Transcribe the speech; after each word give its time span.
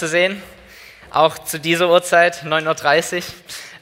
zu 0.00 0.06
sehen, 0.06 0.40
auch 1.10 1.40
zu 1.40 1.58
dieser 1.58 1.88
Uhrzeit, 1.88 2.44
9.30 2.44 3.16
Uhr. 3.16 3.22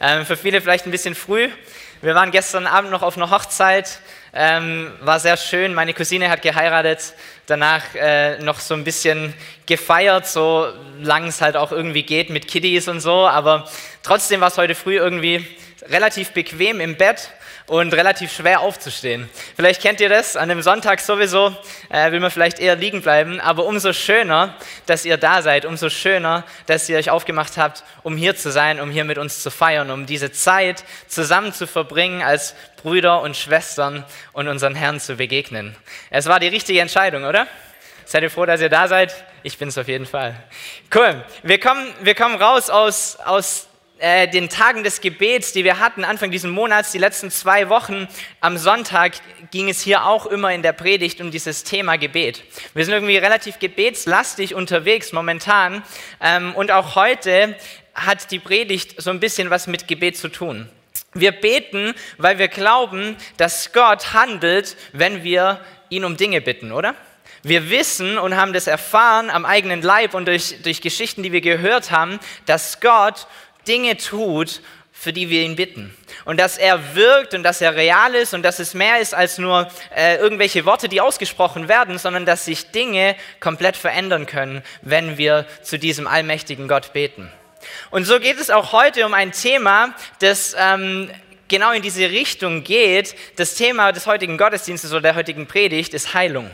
Ähm, 0.00 0.24
für 0.24 0.39
viele 0.39 0.62
vielleicht 0.62 0.86
ein 0.86 0.90
bisschen 0.90 1.15
früh. 1.15 1.50
Wir 2.00 2.15
waren 2.15 2.31
gestern 2.31 2.66
Abend 2.66 2.90
noch 2.90 3.02
auf 3.02 3.19
einer 3.19 3.28
Hochzeit, 3.28 4.00
ähm, 4.32 4.94
war 5.02 5.21
sehr 5.21 5.37
schön. 5.37 5.74
Meine 5.74 5.92
Cousine 5.92 6.30
hat 6.30 6.40
geheiratet, 6.40 7.12
danach 7.44 7.82
äh, 7.94 8.38
noch 8.38 8.60
so 8.60 8.72
ein 8.72 8.82
bisschen 8.82 9.34
gefeiert, 9.66 10.26
so 10.26 10.72
lang 11.02 11.26
es 11.26 11.42
halt 11.42 11.54
auch 11.54 11.71
irgendwie 11.71 12.02
geht 12.02 12.30
mit 12.30 12.48
Kiddies 12.48 12.88
und 12.88 13.01
so. 13.01 13.28
Aber 13.28 13.69
trotzdem 14.03 14.40
war 14.40 14.48
es 14.48 14.56
heute 14.56 14.74
früh 14.74 14.96
irgendwie 14.96 15.46
relativ 15.87 16.30
bequem 16.30 16.80
im 16.80 16.96
Bett 16.96 17.30
und 17.67 17.93
relativ 17.95 18.33
schwer 18.33 18.61
aufzustehen. 18.61 19.29
Vielleicht 19.57 19.83
kennt 19.83 20.01
ihr 20.01 20.09
das, 20.09 20.37
an 20.37 20.48
dem 20.48 20.62
Sonntag 20.62 21.01
sowieso 21.01 21.55
äh, 21.89 22.12
will 22.12 22.21
man 22.21 22.30
vielleicht 22.30 22.59
eher 22.59 22.77
liegen 22.77 23.03
bleiben, 23.03 23.41
aber 23.41 23.65
umso 23.65 23.93
schöner, 23.93 24.55
dass 24.87 25.05
ihr 25.05 25.16
da 25.16 25.43
seid, 25.43 25.65
umso 25.65 25.91
schöner, 25.91 26.45
dass 26.66 26.89
ihr 26.89 26.97
euch 26.97 27.11
aufgemacht 27.11 27.57
habt, 27.57 27.83
um 28.02 28.16
hier 28.16 28.37
zu 28.37 28.52
sein, 28.52 28.80
um 28.80 28.91
hier 28.91 29.05
mit 29.05 29.19
uns 29.19 29.42
zu 29.42 29.51
feiern, 29.51 29.91
um 29.91 30.06
diese 30.06 30.30
Zeit 30.30 30.84
zusammen 31.09 31.52
zu 31.52 31.66
verbringen 31.66 32.23
als 32.23 32.55
Brüder 32.83 33.20
und 33.23 33.37
Schwestern 33.37 34.05
und 34.33 34.47
unseren 34.47 34.75
Herrn 34.75 35.01
zu 35.01 35.17
begegnen. 35.17 35.75
Es 36.11 36.27
war 36.27 36.39
die 36.39 36.48
richtige 36.48 36.80
Entscheidung, 36.80 37.25
oder? 37.25 37.48
Seid 38.05 38.23
ihr 38.23 38.30
froh, 38.30 38.47
dass 38.47 38.61
ihr 38.61 38.69
da 38.69 38.87
seid? 38.87 39.12
Ich 39.42 39.59
bin 39.59 39.69
es 39.69 39.78
auf 39.78 39.89
jeden 39.89 40.06
Fall. 40.06 40.37
Cool. 40.95 41.25
Wir 41.42 41.59
kommen, 41.59 41.92
wir 42.03 42.14
kommen 42.14 42.41
raus 42.41 42.70
aus, 42.70 43.17
aus 43.17 43.66
äh, 43.98 44.28
den 44.28 44.48
Tagen 44.50 44.84
des 44.84 45.00
Gebets, 45.00 45.52
die 45.52 45.64
wir 45.64 45.78
hatten 45.78 46.05
Anfang 46.05 46.30
dieses 46.30 46.50
Monats, 46.50 46.92
die 46.92 46.98
letzten 46.98 47.30
zwei 47.30 47.70
Wochen 47.70 48.06
am 48.41 48.59
Sonntag, 48.59 49.14
ging 49.50 49.70
es 49.70 49.80
hier 49.80 50.05
auch 50.05 50.27
immer 50.27 50.52
in 50.52 50.62
der 50.62 50.72
Predigt 50.72 51.20
um 51.20 51.30
dieses 51.30 51.64
Thema 51.64 51.96
Gebet. 51.96 52.45
Wir 52.74 52.84
sind 52.84 52.92
irgendwie 52.92 53.16
relativ 53.16 53.59
gebetslastig 53.59 54.55
unterwegs 54.55 55.12
momentan 55.12 55.82
ähm, 56.20 56.55
und 56.55 56.70
auch 56.70 56.95
heute 56.95 57.56
hat 57.95 58.30
die 58.30 58.38
Predigt 58.38 59.00
so 59.00 59.10
ein 59.10 59.20
bisschen 59.20 59.48
was 59.48 59.66
mit 59.66 59.88
Gebet 59.88 60.19
zu 60.19 60.28
tun. 60.28 60.69
Wir 61.14 61.33
beten, 61.33 61.94
weil 62.19 62.38
wir 62.38 62.48
glauben, 62.48 63.16
dass 63.38 63.72
Gott 63.72 64.12
handelt, 64.12 64.77
wenn 64.92 65.25
wir 65.25 65.60
ihn 65.88 66.05
um 66.05 66.19
Dinge 66.19 66.42
bitten, 66.42 66.72
oder? 66.72 66.94
Wir 67.42 67.70
wissen 67.70 68.19
und 68.19 68.36
haben 68.36 68.53
das 68.53 68.66
erfahren 68.66 69.31
am 69.31 69.44
eigenen 69.44 69.81
Leib 69.81 70.14
und 70.14 70.27
durch, 70.27 70.56
durch 70.62 70.81
Geschichten, 70.81 71.22
die 71.22 71.31
wir 71.31 71.41
gehört 71.41 71.92
haben, 71.92 72.19
dass 72.44 72.81
Gott 72.81 73.28
Dinge 73.67 73.97
tut, 73.97 74.61
für 74.98 75.12
die 75.12 75.28
wir 75.28 75.42
ihn 75.42 75.56
bitten. 75.56 75.95
Und 76.25 76.41
dass 76.41 76.56
er 76.56 76.95
wirkt 76.95 77.34
und 77.34 77.42
dass 77.42 77.61
er 77.61 77.77
real 77.77 78.14
ist 78.14 78.33
und 78.33 78.42
dass 78.42 78.59
es 78.59 78.72
mehr 78.72 78.98
ist 79.00 79.14
als 79.14 79.39
nur 79.39 79.70
äh, 79.95 80.17
irgendwelche 80.17 80.64
Worte, 80.64 80.89
die 80.89 81.00
ausgesprochen 81.00 81.69
werden, 81.69 81.98
sondern 81.98 82.25
dass 82.25 82.47
sich 82.47 82.70
Dinge 82.70 83.14
komplett 83.39 83.77
verändern 83.77 84.27
können, 84.27 84.62
wenn 84.81 85.19
wir 85.19 85.47
zu 85.62 85.78
diesem 85.78 86.06
allmächtigen 86.06 86.67
Gott 86.67 86.92
beten. 86.92 87.31
Und 87.91 88.05
so 88.05 88.19
geht 88.20 88.41
es 88.41 88.50
auch 88.50 88.72
heute 88.72 89.05
um 89.05 89.12
ein 89.12 89.33
Thema, 89.33 89.94
das 90.20 90.56
ähm, 90.59 91.11
genau 91.48 91.72
in 91.72 91.83
diese 91.83 92.09
Richtung 92.11 92.64
geht. 92.64 93.14
Das 93.37 93.55
Thema 93.55 93.92
des 93.92 94.06
heutigen 94.06 94.39
Gottesdienstes 94.39 94.92
oder 94.92 95.03
der 95.03 95.14
heutigen 95.14 95.47
Predigt 95.47 95.94
ist 95.94 96.14
Heilung. 96.14 96.50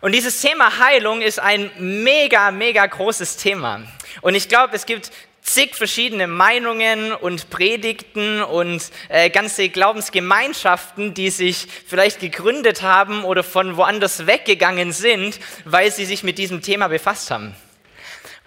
Und 0.00 0.12
dieses 0.12 0.40
Thema 0.40 0.78
Heilung 0.78 1.22
ist 1.22 1.38
ein 1.38 1.70
mega, 1.78 2.50
mega 2.50 2.84
großes 2.86 3.38
Thema. 3.38 3.82
Und 4.20 4.34
ich 4.34 4.48
glaube, 4.48 4.76
es 4.76 4.86
gibt 4.86 5.10
zig 5.46 5.76
verschiedene 5.76 6.26
Meinungen 6.26 7.12
und 7.12 7.50
Predigten 7.50 8.42
und 8.42 8.82
äh, 9.08 9.30
ganze 9.30 9.68
Glaubensgemeinschaften, 9.68 11.14
die 11.14 11.30
sich 11.30 11.68
vielleicht 11.86 12.20
gegründet 12.20 12.82
haben 12.82 13.24
oder 13.24 13.44
von 13.44 13.76
woanders 13.76 14.26
weggegangen 14.26 14.92
sind, 14.92 15.38
weil 15.64 15.92
sie 15.92 16.04
sich 16.04 16.24
mit 16.24 16.38
diesem 16.38 16.62
Thema 16.62 16.88
befasst 16.88 17.30
haben. 17.30 17.54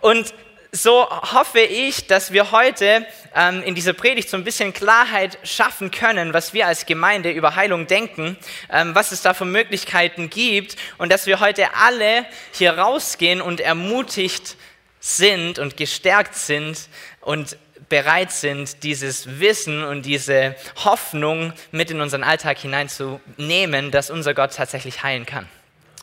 Und 0.02 0.34
so 0.72 1.10
hoffe 1.10 1.62
ich, 1.62 2.06
dass 2.06 2.32
wir 2.32 2.52
heute 2.52 3.06
ähm, 3.36 3.64
in 3.64 3.74
dieser 3.74 3.94
Predigt 3.94 4.30
so 4.30 4.38
ein 4.38 4.44
bisschen 4.44 4.72
Klarheit 4.72 5.40
schaffen 5.44 5.90
können, 5.90 6.34
was 6.34 6.54
wir 6.54 6.68
als 6.68 6.86
Gemeinde 6.86 7.32
über 7.32 7.56
Heilung 7.56 7.88
denken, 7.88 8.38
ähm, 8.72 8.94
was 8.94 9.12
es 9.12 9.22
da 9.24 9.34
für 9.34 9.46
Möglichkeiten 9.46 10.30
gibt 10.30 10.76
und 11.00 11.12
dass 11.12 11.26
wir 11.26 11.40
heute 11.40 11.74
alle 11.74 12.26
hier 12.52 12.78
rausgehen 12.78 13.42
und 13.42 13.62
ermutigt 13.62 14.58
sind 15.00 15.60
und 15.60 15.78
gestärkt 15.78 16.36
sind 16.36 16.90
und 17.22 17.58
bereit 17.90 18.32
sind, 18.32 18.84
dieses 18.84 19.40
Wissen 19.40 19.84
und 19.84 20.04
diese 20.04 20.56
Hoffnung 20.84 21.54
mit 21.72 21.92
in 21.92 22.02
unseren 22.02 22.24
Alltag 22.24 22.60
hineinzunehmen, 22.60 23.92
dass 23.92 24.10
unser 24.10 24.34
Gott 24.34 24.54
tatsächlich 24.56 25.04
heilen 25.04 25.26
kann. 25.26 25.48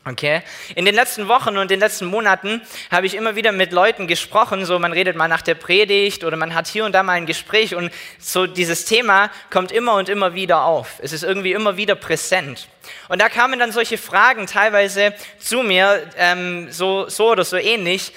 Okay? 0.09 0.43
In 0.77 0.85
den 0.85 0.95
letzten 0.95 1.27
Wochen 1.27 1.57
und 1.57 1.69
den 1.71 1.81
letzten 1.81 2.07
Monaten 2.07 2.63
habe 2.93 3.07
ich 3.07 3.15
immer 3.15 3.35
wieder 3.35 3.51
mit 3.51 3.73
Leuten 3.73 4.07
gesprochen, 4.07 4.65
so 4.65 4.79
man 4.79 4.93
redet 4.93 5.17
mal 5.17 5.27
nach 5.27 5.43
der 5.43 5.57
Predigt 5.57 6.23
oder 6.23 6.37
man 6.37 6.55
hat 6.55 6.69
hier 6.69 6.85
und 6.85 6.93
da 6.93 7.03
mal 7.03 7.15
ein 7.15 7.27
Gespräch 7.27 7.75
und 7.75 7.91
so 8.19 8.47
dieses 8.47 8.85
Thema 8.85 9.31
kommt 9.51 9.73
immer 9.73 9.95
und 9.95 10.09
immer 10.09 10.35
wieder 10.35 10.65
auf. 10.65 11.01
Es 11.03 11.13
ist 11.13 11.25
irgendwie 11.25 11.53
immer 11.53 11.77
wieder 11.77 11.97
präsent. 11.97 12.69
Und 13.09 13.21
da 13.21 13.29
kamen 13.29 13.59
dann 13.59 13.73
solche 13.73 13.99
Fragen 13.99 14.47
teilweise 14.47 15.13
zu 15.41 15.65
mir, 15.65 16.09
ähm, 16.17 16.71
so, 16.71 17.09
so 17.09 17.33
oder 17.33 17.45
so 17.45 17.57
ähnlich, 17.57 18.13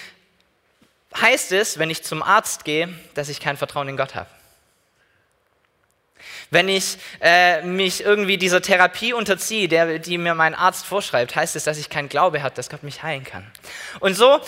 heißt 1.15 1.51
es, 1.51 1.79
wenn 1.79 1.89
ich 1.89 2.03
zum 2.03 2.21
Arzt 2.21 2.65
gehe, 2.65 2.89
dass 3.13 3.29
ich 3.29 3.39
kein 3.39 3.57
Vertrauen 3.57 3.87
in 3.89 3.97
Gott 3.97 4.15
habe. 4.15 4.29
Wenn 6.51 6.67
ich 6.67 6.97
äh, 7.21 7.61
mich 7.61 8.03
irgendwie 8.03 8.37
dieser 8.37 8.61
Therapie 8.61 9.13
unterziehe, 9.13 9.67
der, 9.67 9.99
die 9.99 10.17
mir 10.17 10.33
mein 10.33 10.55
Arzt 10.55 10.85
vorschreibt, 10.85 11.35
heißt 11.35 11.55
es, 11.55 11.63
dass 11.63 11.77
ich 11.77 11.89
keinen 11.89 12.09
Glaube 12.09 12.41
habe, 12.41 12.55
dass 12.55 12.69
Gott 12.69 12.83
mich 12.83 13.03
heilen 13.03 13.23
kann. 13.23 13.45
Und 13.99 14.15
so, 14.15 14.39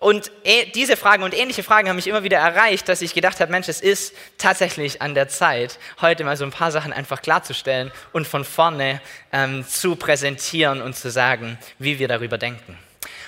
und 0.00 0.30
diese 0.76 0.96
Fragen 0.96 1.24
und 1.24 1.36
ähnliche 1.36 1.64
Fragen 1.64 1.88
haben 1.88 1.96
mich 1.96 2.06
immer 2.06 2.22
wieder 2.22 2.38
erreicht, 2.38 2.88
dass 2.88 3.02
ich 3.02 3.14
gedacht 3.14 3.40
habe, 3.40 3.50
Mensch, 3.50 3.68
es 3.68 3.80
ist 3.80 4.14
tatsächlich 4.38 5.02
an 5.02 5.14
der 5.14 5.28
Zeit, 5.28 5.80
heute 6.00 6.22
mal 6.22 6.36
so 6.36 6.44
ein 6.44 6.52
paar 6.52 6.70
Sachen 6.70 6.92
einfach 6.92 7.20
klarzustellen 7.20 7.90
und 8.12 8.28
von 8.28 8.44
vorne 8.44 9.00
ähm, 9.32 9.66
zu 9.66 9.96
präsentieren 9.96 10.82
und 10.82 10.94
zu 10.94 11.10
sagen, 11.10 11.58
wie 11.80 11.98
wir 11.98 12.06
darüber 12.06 12.38
denken. 12.38 12.78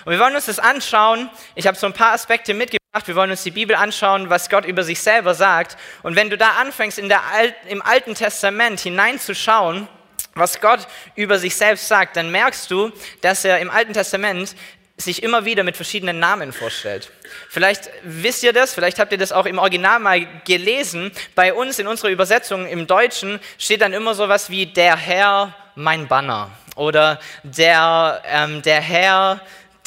Und 0.04 0.12
wir 0.12 0.20
wollen 0.20 0.36
uns 0.36 0.46
das 0.46 0.60
anschauen. 0.60 1.28
Ich 1.56 1.66
habe 1.66 1.76
so 1.76 1.86
ein 1.86 1.92
paar 1.92 2.12
Aspekte 2.12 2.54
mitgebracht. 2.54 2.79
Wir 3.04 3.14
wollen 3.14 3.30
uns 3.30 3.44
die 3.44 3.52
Bibel 3.52 3.76
anschauen, 3.76 4.30
was 4.30 4.50
Gott 4.50 4.64
über 4.64 4.82
sich 4.82 5.00
selber 5.00 5.32
sagt. 5.32 5.76
Und 6.02 6.16
wenn 6.16 6.28
du 6.28 6.36
da 6.36 6.54
anfängst, 6.60 6.98
in 6.98 7.08
der 7.08 7.22
Al 7.22 7.54
im 7.68 7.82
Alten 7.82 8.16
Testament 8.16 8.80
hineinzuschauen, 8.80 9.86
was 10.34 10.60
Gott 10.60 10.88
über 11.14 11.38
sich 11.38 11.54
selbst 11.54 11.86
sagt, 11.86 12.16
dann 12.16 12.32
merkst 12.32 12.68
du, 12.68 12.90
dass 13.20 13.44
er 13.44 13.60
im 13.60 13.70
Alten 13.70 13.92
Testament 13.92 14.56
sich 14.96 15.22
immer 15.22 15.44
wieder 15.44 15.62
mit 15.62 15.76
verschiedenen 15.76 16.18
Namen 16.18 16.52
vorstellt. 16.52 17.12
Vielleicht 17.48 17.90
wisst 18.02 18.42
ihr 18.42 18.52
das, 18.52 18.74
vielleicht 18.74 18.98
habt 18.98 19.12
ihr 19.12 19.18
das 19.18 19.30
auch 19.30 19.46
im 19.46 19.58
Original 19.58 20.00
mal 20.00 20.26
gelesen. 20.44 21.12
Bei 21.36 21.54
uns 21.54 21.78
in 21.78 21.86
unserer 21.86 22.10
Übersetzung 22.10 22.66
im 22.66 22.88
Deutschen 22.88 23.38
steht 23.56 23.82
dann 23.82 23.92
immer 23.92 24.16
so 24.16 24.28
was 24.28 24.50
wie 24.50 24.66
der 24.66 24.96
Herr, 24.96 25.54
mein 25.76 26.08
Banner 26.08 26.50
oder 26.74 27.20
der, 27.44 28.20
ähm, 28.26 28.62
der 28.62 28.80
Herr, 28.80 29.40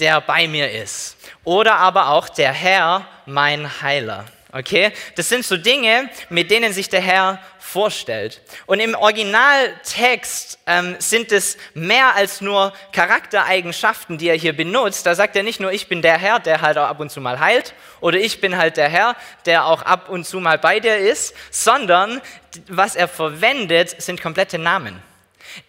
der 0.04 0.20
bei 0.20 0.50
mir 0.50 0.70
ist. 0.70 1.16
Oder 1.46 1.76
aber 1.76 2.10
auch 2.10 2.28
der 2.28 2.52
Herr, 2.52 3.08
mein 3.26 3.82
Heiler. 3.82 4.26
Okay? 4.52 4.92
Das 5.16 5.30
sind 5.30 5.46
so 5.46 5.56
Dinge, 5.56 6.10
mit 6.30 6.52
denen 6.52 6.74
sich 6.74 6.90
der 6.90 7.00
Herr 7.00 7.40
vorstellt. 7.58 8.42
Und 8.66 8.82
im 8.82 8.96
Originaltext 8.96 10.60
ähm, 10.68 10.98
sind 11.00 11.32
es 11.32 11.58
mehr 11.74 12.16
als 12.16 12.42
nur 12.42 12.74
Charaktereigenschaften, 12.92 14.18
die 14.18 14.28
er 14.28 14.36
hier 14.36 14.52
benutzt. 14.56 15.06
Da 15.06 15.16
sagt 15.16 15.38
er 15.38 15.44
nicht 15.44 15.62
nur, 15.62 15.72
ich 15.72 15.88
bin 15.88 16.02
der 16.02 16.18
Herr, 16.18 16.40
der 16.40 16.60
halt 16.60 16.78
auch 16.78 16.90
ab 16.90 17.00
und 17.00 17.10
zu 17.10 17.22
mal 17.22 17.40
heilt, 17.40 17.74
oder 18.02 18.18
ich 18.18 18.42
bin 18.42 18.58
halt 18.58 18.76
der 18.76 18.90
Herr, 18.90 19.16
der 19.46 19.66
auch 19.66 19.84
ab 19.84 20.10
und 20.10 20.26
zu 20.26 20.42
mal 20.42 20.60
bei 20.60 20.82
dir 20.82 20.98
ist, 20.98 21.34
sondern 21.50 22.22
was 22.68 22.98
er 22.98 23.08
verwendet, 23.08 24.02
sind 24.02 24.22
komplette 24.22 24.60
Namen. 24.60 25.02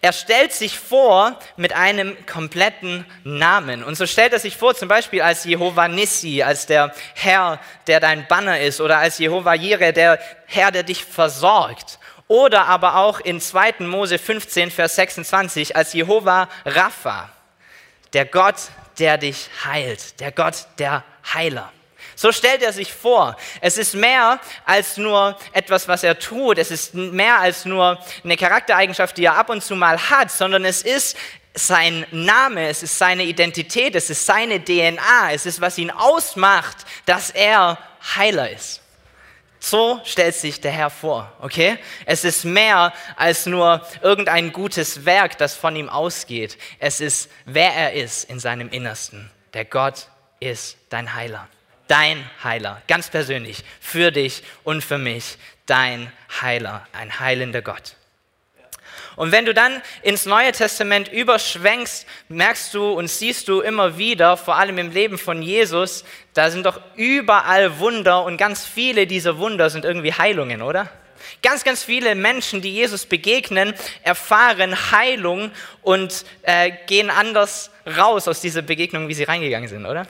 Er 0.01 0.13
stellt 0.13 0.53
sich 0.53 0.79
vor 0.79 1.37
mit 1.57 1.73
einem 1.73 2.17
kompletten 2.25 3.05
Namen. 3.23 3.83
Und 3.83 3.95
so 3.95 4.05
stellt 4.05 4.33
er 4.33 4.39
sich 4.39 4.57
vor, 4.57 4.75
zum 4.75 4.87
Beispiel 4.87 5.21
als 5.21 5.43
Jehova 5.43 5.87
Nissi, 5.87 6.43
als 6.43 6.65
der 6.65 6.93
Herr, 7.13 7.59
der 7.87 7.99
dein 7.99 8.27
Banner 8.27 8.59
ist, 8.59 8.81
oder 8.81 8.97
als 8.97 9.17
Jehova 9.17 9.53
Jireh, 9.53 9.91
der 9.91 10.19
Herr, 10.45 10.71
der 10.71 10.83
dich 10.83 11.05
versorgt. 11.05 11.99
Oder 12.27 12.65
aber 12.65 12.95
auch 12.95 13.19
in 13.19 13.39
2. 13.39 13.75
Mose 13.79 14.17
15, 14.17 14.71
Vers 14.71 14.95
26, 14.95 15.75
als 15.75 15.93
Jehova 15.93 16.49
Rapha, 16.65 17.29
der 18.13 18.25
Gott, 18.25 18.55
der 18.97 19.17
dich 19.17 19.49
heilt, 19.63 20.19
der 20.19 20.31
Gott, 20.31 20.65
der 20.79 21.03
Heiler. 21.33 21.71
So 22.15 22.31
stellt 22.31 22.61
er 22.61 22.73
sich 22.73 22.93
vor. 22.93 23.35
Es 23.61 23.77
ist 23.77 23.93
mehr 23.93 24.39
als 24.65 24.97
nur 24.97 25.37
etwas, 25.51 25.87
was 25.87 26.03
er 26.03 26.17
tut. 26.17 26.57
Es 26.57 26.71
ist 26.71 26.93
mehr 26.93 27.39
als 27.39 27.65
nur 27.65 27.99
eine 28.23 28.37
Charaktereigenschaft, 28.37 29.17
die 29.17 29.25
er 29.25 29.37
ab 29.37 29.49
und 29.49 29.63
zu 29.63 29.75
mal 29.75 29.97
hat, 30.09 30.31
sondern 30.31 30.65
es 30.65 30.81
ist 30.81 31.17
sein 31.53 32.05
Name, 32.11 32.67
es 32.67 32.83
ist 32.83 32.97
seine 32.97 33.23
Identität, 33.23 33.95
es 33.95 34.09
ist 34.09 34.25
seine 34.25 34.63
DNA, 34.63 35.31
es 35.31 35.45
ist, 35.45 35.61
was 35.61 35.77
ihn 35.77 35.91
ausmacht, 35.91 36.85
dass 37.05 37.29
er 37.29 37.77
Heiler 38.15 38.49
ist. 38.49 38.81
So 39.59 39.99
stellt 40.03 40.35
sich 40.35 40.61
der 40.61 40.71
Herr 40.71 40.89
vor, 40.91 41.31
okay? 41.39 41.79
Es 42.05 42.23
ist 42.23 42.43
mehr 42.43 42.93
als 43.15 43.47
nur 43.47 43.81
irgendein 44.01 44.53
gutes 44.53 45.05
Werk, 45.05 45.37
das 45.39 45.55
von 45.55 45.75
ihm 45.75 45.89
ausgeht. 45.89 46.57
Es 46.77 47.01
ist, 47.01 47.31
wer 47.45 47.73
er 47.73 47.93
ist 47.93 48.29
in 48.29 48.39
seinem 48.39 48.69
Innersten. 48.69 49.31
Der 49.53 49.65
Gott 49.65 50.07
ist 50.39 50.77
dein 50.89 51.15
Heiler. 51.15 51.47
Dein 51.87 52.23
Heiler, 52.43 52.81
ganz 52.87 53.09
persönlich, 53.09 53.63
für 53.79 54.11
dich 54.11 54.43
und 54.63 54.83
für 54.83 54.97
mich, 54.97 55.37
dein 55.65 56.11
Heiler, 56.41 56.87
ein 56.93 57.19
heilender 57.19 57.61
Gott. 57.61 57.95
Und 59.15 59.31
wenn 59.31 59.45
du 59.45 59.53
dann 59.53 59.81
ins 60.01 60.25
Neue 60.25 60.51
Testament 60.51 61.11
überschwenkst, 61.11 62.05
merkst 62.27 62.73
du 62.73 62.91
und 62.91 63.07
siehst 63.07 63.47
du 63.47 63.61
immer 63.61 63.97
wieder, 63.97 64.35
vor 64.35 64.57
allem 64.57 64.77
im 64.77 64.91
Leben 64.91 65.17
von 65.17 65.41
Jesus, 65.41 66.03
da 66.33 66.51
sind 66.51 66.65
doch 66.65 66.81
überall 66.95 67.79
Wunder 67.79 68.23
und 68.23 68.37
ganz 68.37 68.65
viele 68.65 69.07
dieser 69.07 69.37
Wunder 69.37 69.69
sind 69.69 69.85
irgendwie 69.85 70.13
Heilungen, 70.13 70.61
oder? 70.61 70.89
Ganz, 71.41 71.63
ganz 71.63 71.83
viele 71.83 72.13
Menschen, 72.13 72.61
die 72.61 72.73
Jesus 72.73 73.05
begegnen, 73.05 73.73
erfahren 74.03 74.91
Heilung 74.91 75.51
und 75.81 76.25
äh, 76.43 76.71
gehen 76.87 77.09
anders 77.09 77.71
raus 77.97 78.27
aus 78.27 78.41
dieser 78.41 78.61
Begegnung, 78.61 79.07
wie 79.07 79.13
sie 79.13 79.23
reingegangen 79.23 79.69
sind, 79.69 79.85
oder? 79.85 80.07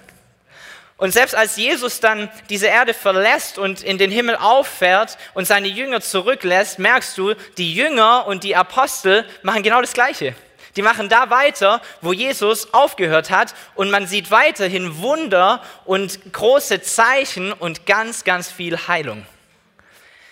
Und 0.98 1.12
selbst 1.12 1.36
als 1.36 1.58
Jesus 1.58 2.00
dann 2.00 2.30
diese 2.50 2.68
Erde 2.68 2.94
verlässt 2.94 3.58
und 3.58 3.84
in 3.84 3.98
den 3.98 4.12
Himmel 4.12 4.38
auffährt 4.38 5.18
und 5.34 5.46
seine 5.46 5.68
Jünger 5.68 6.00
zurücklässt, 6.00 6.80
merkst 6.80 7.18
du, 7.18 7.34
die 7.58 7.74
Jünger 7.74 8.26
und 8.28 8.46
die 8.46 8.56
Apostel 8.56 9.26
machen 9.44 9.62
genau 9.62 9.82
das 9.82 9.94
Gleiche. 9.94 10.36
Die 10.78 10.82
machen 10.82 11.10
da 11.10 11.30
weiter, 11.30 11.82
wo 12.02 12.14
Jesus 12.14 12.74
aufgehört 12.74 13.30
hat 13.30 13.56
und 13.76 13.92
man 13.92 14.08
sieht 14.08 14.32
weiterhin 14.32 14.98
Wunder 15.00 15.62
und 15.86 16.34
große 16.34 16.82
Zeichen 16.82 17.54
und 17.54 17.86
ganz, 17.86 18.24
ganz 18.24 18.52
viel 18.52 18.78
Heilung. 18.88 19.26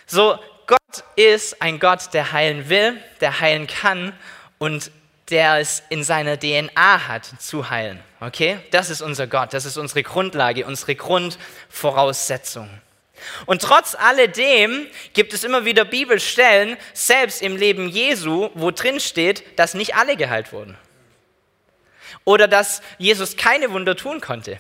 So, 0.05 0.37
Gott 0.67 1.03
ist 1.15 1.61
ein 1.61 1.79
Gott, 1.79 2.13
der 2.13 2.31
heilen 2.31 2.69
will, 2.69 3.01
der 3.19 3.39
heilen 3.39 3.67
kann 3.67 4.13
und 4.59 4.91
der 5.29 5.59
es 5.59 5.83
in 5.89 6.03
seiner 6.03 6.37
DNA 6.39 7.07
hat, 7.07 7.25
zu 7.39 7.69
heilen. 7.69 7.99
Okay? 8.19 8.59
Das 8.71 8.89
ist 8.89 9.01
unser 9.01 9.27
Gott, 9.27 9.53
das 9.53 9.65
ist 9.65 9.77
unsere 9.77 10.03
Grundlage, 10.03 10.65
unsere 10.65 10.95
Grundvoraussetzung. 10.95 12.69
Und 13.45 13.61
trotz 13.61 13.95
alledem 13.95 14.87
gibt 15.13 15.33
es 15.33 15.43
immer 15.43 15.65
wieder 15.65 15.85
Bibelstellen, 15.85 16.77
selbst 16.93 17.41
im 17.41 17.55
Leben 17.55 17.87
Jesu, 17.87 18.49
wo 18.53 18.71
drin 18.71 18.99
steht, 18.99 19.57
dass 19.57 19.73
nicht 19.73 19.95
alle 19.95 20.17
geheilt 20.17 20.51
wurden. 20.51 20.77
Oder 22.25 22.47
dass 22.47 22.81
Jesus 22.97 23.37
keine 23.37 23.71
Wunder 23.71 23.95
tun 23.95 24.21
konnte. 24.21 24.59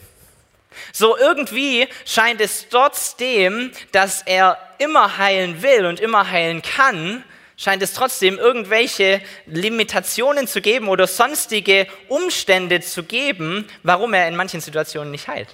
So 0.91 1.17
irgendwie 1.17 1.87
scheint 2.05 2.41
es 2.41 2.67
trotzdem, 2.69 3.71
dass 3.91 4.21
er 4.23 4.57
immer 4.79 5.17
heilen 5.17 5.61
will 5.61 5.85
und 5.85 5.99
immer 5.99 6.29
heilen 6.29 6.61
kann, 6.61 7.23
scheint 7.63 7.81
es 7.81 7.93
trotzdem 7.93 8.37
irgendwelche 8.37 9.21
Limitationen 9.45 10.47
zu 10.47 10.61
geben 10.61 10.89
oder 10.89 11.07
sonstige 11.07 11.87
Umstände 12.09 12.81
zu 12.81 13.03
geben, 13.03 13.65
warum 13.83 14.13
er 14.13 14.27
in 14.27 14.35
manchen 14.35 14.59
Situationen 14.59 15.11
nicht 15.11 15.29
heilt. 15.29 15.47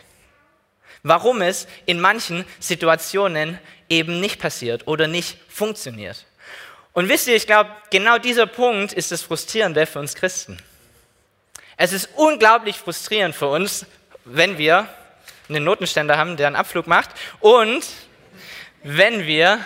Warum 1.03 1.41
es 1.41 1.67
in 1.85 1.99
manchen 1.99 2.45
Situationen 2.59 3.59
eben 3.89 4.19
nicht 4.19 4.39
passiert 4.39 4.87
oder 4.87 5.07
nicht 5.07 5.37
funktioniert. 5.47 6.25
Und 6.93 7.09
wisst 7.09 7.27
ihr, 7.27 7.35
ich 7.35 7.45
glaube, 7.45 7.69
genau 7.91 8.17
dieser 8.17 8.47
Punkt 8.47 8.91
ist 8.91 9.11
das 9.11 9.21
Frustrierende 9.21 9.85
für 9.85 9.99
uns 9.99 10.15
Christen. 10.15 10.57
Es 11.77 11.93
ist 11.93 12.09
unglaublich 12.15 12.77
frustrierend 12.77 13.35
für 13.35 13.47
uns, 13.47 13.85
wenn 14.25 14.57
wir 14.57 14.89
einen 15.47 15.63
Notenständer 15.63 16.17
haben, 16.17 16.37
der 16.37 16.47
einen 16.47 16.55
Abflug 16.55 16.87
macht 16.87 17.11
und 17.39 17.85
wenn 18.83 19.27
wir 19.27 19.63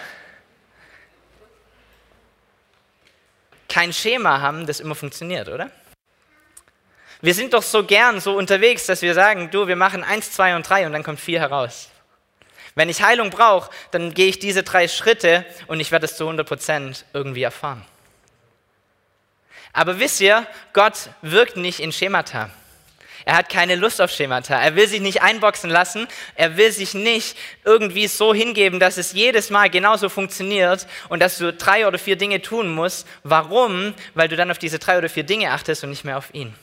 kein 3.74 3.92
Schema 3.92 4.40
haben, 4.40 4.68
das 4.68 4.80
immer 4.80 4.94
funktioniert, 4.94 5.50
oder? 5.50 5.72
Wir 7.22 7.34
sind 7.34 7.54
doch 7.54 7.64
so 7.64 7.84
gern 7.84 8.20
so 8.20 8.38
unterwegs, 8.38 8.86
dass 8.86 9.02
wir 9.02 9.16
sagen, 9.16 9.50
du, 9.50 9.68
wir 9.68 9.76
machen 9.76 10.04
eins, 10.04 10.32
zwei 10.32 10.56
und 10.56 10.70
drei 10.70 10.86
und 10.86 10.94
dann 10.94 11.02
kommt 11.02 11.20
vier 11.20 11.40
heraus. 11.40 11.90
Wenn 12.76 12.88
ich 12.88 13.02
Heilung 13.02 13.32
brauche, 13.32 13.72
dann 13.90 14.14
gehe 14.14 14.28
ich 14.28 14.38
diese 14.38 14.62
drei 14.62 14.88
Schritte 14.88 15.44
und 15.66 15.80
ich 15.80 15.92
werde 15.92 16.06
es 16.06 16.18
zu 16.18 16.26
100 16.26 16.48
Prozent 16.48 17.06
irgendwie 17.14 17.42
erfahren. 17.42 17.84
Aber 19.72 19.98
wisst 19.98 20.22
ihr, 20.22 20.46
Gott 20.74 21.10
wirkt 21.24 21.58
nicht 21.58 21.80
in 21.80 21.92
Schemata. 21.92 22.52
Er 23.26 23.38
hat 23.38 23.50
keine 23.50 23.76
Lust 23.76 24.02
auf 24.02 24.12
Schemata. 24.12 24.62
Er 24.62 24.76
will 24.76 24.88
sich 24.88 25.02
nicht 25.02 25.22
einboxen 25.22 25.70
lassen. 25.70 26.08
Er 26.36 26.58
will 26.58 26.72
sich 26.72 26.94
nicht 26.94 27.38
irgendwie 27.64 28.08
so 28.08 28.34
hingeben, 28.34 28.80
dass 28.80 28.98
es 28.98 29.14
jedes 29.14 29.50
Mal 29.50 29.70
genauso 29.70 30.10
funktioniert 30.10 30.88
und 31.10 31.22
dass 31.22 31.38
du 31.38 31.54
drei 31.54 31.88
oder 31.88 31.98
vier 31.98 32.16
Dinge 32.16 32.42
tun 32.42 32.74
musst. 32.74 33.08
Warum? 33.24 33.94
Weil 34.14 34.28
du 34.28 34.36
dann 34.36 34.52
auf 34.52 34.60
diese 34.60 34.80
drei 34.80 34.98
oder 34.98 35.10
vier 35.10 35.24
Dinge 35.24 35.52
achtest 35.52 35.84
und 35.84 35.90
nicht 35.90 36.06
mehr 36.06 36.18
auf 36.18 36.34
ihn. 36.34 36.54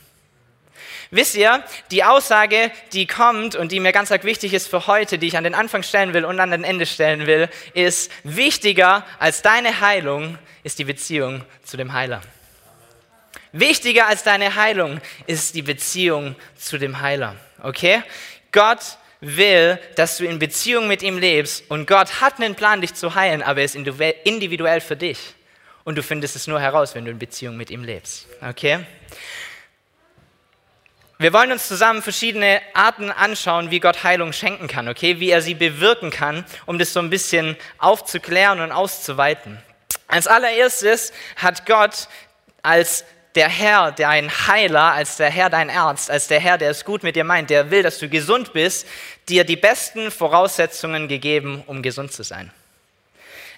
Wisst 1.13 1.35
ihr, 1.35 1.65
die 1.91 2.05
Aussage, 2.05 2.71
die 2.93 3.07
kommt 3.07 3.57
und 3.57 3.73
die 3.73 3.81
mir 3.81 3.91
ganz 3.91 4.13
arg 4.13 4.23
wichtig 4.23 4.55
ist 4.55 4.69
für 4.69 4.87
heute, 4.87 5.19
die 5.19 5.27
ich 5.27 5.37
an 5.37 5.43
den 5.43 5.55
Anfang 5.55 5.83
stellen 5.83 6.15
will 6.15 6.25
und 6.25 6.39
an 6.39 6.53
den 6.53 6.63
Ende 6.63 6.87
stellen 6.87 7.27
will, 7.27 7.49
ist, 7.75 8.13
wichtiger 8.23 9.05
als 9.19 9.43
deine 9.43 9.81
Heilung 9.81 10.39
ist 10.63 10.79
die 10.79 10.85
Beziehung 10.85 11.45
zu 11.65 11.77
dem 11.77 11.93
Heiler. 11.93 12.21
Wichtiger 13.53 14.07
als 14.07 14.23
deine 14.23 14.55
Heilung 14.55 15.01
ist 15.27 15.55
die 15.55 15.63
Beziehung 15.63 16.37
zu 16.57 16.79
dem 16.79 17.01
Heiler. 17.01 17.37
Okay? 17.63 18.03
Gott 18.53 18.81
will, 19.21 19.79
dass 19.97 20.17
du 20.17 20.25
in 20.25 20.39
Beziehung 20.39 20.89
mit 20.89 21.03
ihm 21.03 21.19
lebst 21.19 21.65
und 21.71 21.87
Gott 21.87 22.21
hat 22.21 22.41
einen 22.41 22.55
Plan, 22.55 22.81
dich 22.81 22.95
zu 22.95 23.15
heilen, 23.15 23.43
aber 23.43 23.61
er 23.61 23.65
ist 23.67 23.75
individuell 23.75 24.81
für 24.81 24.97
dich. 24.97 25.19
Und 25.85 25.97
du 25.97 26.03
findest 26.03 26.37
es 26.37 26.47
nur 26.47 26.61
heraus, 26.61 26.95
wenn 26.95 27.05
du 27.05 27.11
in 27.11 27.19
Beziehung 27.19 27.57
mit 27.57 27.71
ihm 27.71 27.85
lebst. 27.85 28.27
Okay? 28.43 28.81
Wir 31.19 31.35
wollen 31.35 31.53
uns 31.53 31.69
zusammen 31.69 32.01
verschiedene 32.01 32.63
Arten 32.73 33.11
anschauen, 33.11 33.71
wie 33.71 33.81
Gott 33.81 34.05
Heilung 34.05 34.33
schenken 34.33 34.69
kann, 34.69 34.89
okay? 34.89 35.21
Wie 35.21 35.31
er 35.31 35.43
sie 35.43 35.55
bewirken 35.55 36.11
kann, 36.11 36.47
um 36.65 36.79
das 36.79 36.95
so 36.95 37.01
ein 37.01 37.11
bisschen 37.11 37.57
aufzuklären 37.77 38.61
und 38.61 38.73
auszuweiten. 38.73 39.59
Als 40.07 40.27
allererstes 40.27 41.13
hat 41.37 41.67
Gott 41.67 42.09
als 42.63 43.05
der 43.35 43.49
Herr, 43.49 43.93
dein 43.93 44.31
Heiler, 44.31 44.93
als 44.93 45.17
der 45.17 45.31
Herr, 45.31 45.51
dein 45.51 45.71
Arzt, 45.71 46.11
als 46.11 46.29
der 46.29 46.41
Herr, 46.41 46.59
der 46.59 46.71
es 46.71 46.85
gut 46.85 47.03
mit 47.03 47.17
dir 47.17 47.25
meint, 47.25 47.51
der 47.51 47.71
will, 47.71 47.83
dass 47.83 47.99
du 47.99 48.09
gesund 48.09 48.53
bist, 48.53 48.87
dir 49.29 49.45
die 49.45 49.57
besten 49.57 50.11
Voraussetzungen 50.11 51.09
gegeben, 51.09 51.63
um 51.67 51.83
gesund 51.83 52.13
zu 52.13 52.23
sein. 52.23 52.51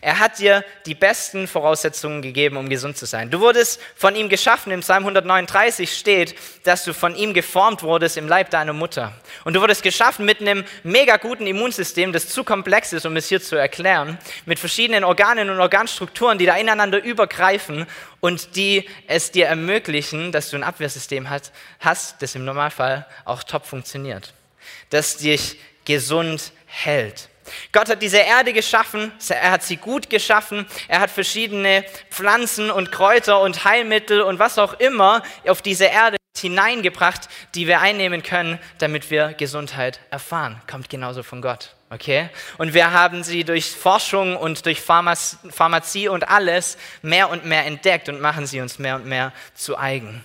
Er 0.05 0.19
hat 0.19 0.41
dir 0.41 0.65
die 0.85 0.97
besten 0.97 1.47
Voraussetzungen 1.47 2.23
gegeben, 2.23 2.57
um 2.57 2.69
gesund 2.69 2.97
zu 2.97 3.07
sein. 3.07 3.31
Du 3.31 3.39
wurdest 3.39 3.81
von 3.95 4.17
ihm 4.17 4.29
geschaffen. 4.29 4.73
Im 4.73 4.81
Psalm 4.81 5.05
139 5.05 5.97
steht, 5.97 6.35
dass 6.65 6.83
du 6.83 6.93
von 6.93 7.15
ihm 7.15 7.33
geformt 7.33 7.85
wurdest 7.85 8.17
im 8.17 8.27
Leib 8.27 8.51
deiner 8.51 8.73
Mutter. 8.73 9.13
Und 9.45 9.55
du 9.55 9.61
wurdest 9.61 9.85
geschaffen 9.85 10.27
mit 10.27 10.41
einem 10.41 10.65
mega 10.83 11.19
guten 11.19 11.47
Immunsystem, 11.47 12.13
das 12.13 12.29
zu 12.29 12.43
komplex 12.43 12.93
ist, 12.93 13.07
um 13.07 13.15
es 13.15 13.29
hier 13.29 13.41
zu 13.41 13.55
erklären, 13.55 14.19
mit 14.45 14.59
verschiedenen 14.59 15.05
Organen 15.05 15.49
und 15.51 15.61
Organstrukturen, 15.61 16.37
die 16.37 16.47
da 16.47 16.57
ineinander 16.57 17.01
übergreifen 17.01 17.87
und 18.19 18.57
die 18.57 18.89
es 19.07 19.31
dir 19.31 19.47
ermöglichen, 19.47 20.33
dass 20.33 20.51
du 20.51 20.57
ein 20.57 20.65
Abwehrsystem 20.65 21.31
hast, 21.31 22.17
das 22.19 22.35
im 22.35 22.45
Normalfall 22.45 23.07
auch 23.25 23.45
top 23.45 23.67
funktioniert, 23.67 24.35
das 24.91 25.19
dich 25.19 25.61
gesund 25.85 26.51
hält. 26.67 27.29
Gott 27.73 27.89
hat 27.89 28.03
diese 28.03 28.19
Erde 28.19 28.53
geschaffen, 28.53 29.13
er 29.29 29.51
hat 29.51 29.63
sie 29.63 29.77
gut 29.77 30.11
geschaffen, 30.11 30.67
er 30.89 31.01
hat 31.01 31.11
verschiedene 31.11 31.85
Pflanzen 32.11 32.71
und 32.71 32.93
Kräuter 32.93 33.41
und 33.41 33.65
Heilmittel 33.65 34.23
und 34.23 34.39
was 34.39 34.59
auch 34.59 34.75
immer 34.75 35.23
auf 35.47 35.63
diese 35.63 35.85
Erde 35.85 36.17
hineingebracht, 36.37 37.29
die 37.55 37.67
wir 37.67 37.81
einnehmen 37.81 38.23
können, 38.23 38.59
damit 38.79 39.11
wir 39.11 39.35
Gesundheit 39.35 40.01
erfahren. 40.11 40.61
Kommt 40.69 40.89
genauso 40.89 41.23
von 41.23 41.41
Gott. 41.41 41.75
Okay? 41.91 42.31
Und 42.59 42.73
wir 42.75 42.93
haben 42.93 43.23
sie 43.23 43.45
durch 43.45 43.71
Forschung 43.71 44.37
und 44.37 44.65
durch 44.65 44.81
Pharmazie 44.81 46.09
und 46.09 46.29
alles 46.29 46.79
mehr 47.03 47.29
und 47.29 47.45
mehr 47.45 47.67
entdeckt 47.67 48.09
und 48.09 48.21
machen 48.21 48.47
sie 48.47 48.61
uns 48.61 48.79
mehr 48.79 48.97
und 48.97 49.07
mehr 49.07 49.33
zu 49.55 49.79
eigen. 49.79 50.25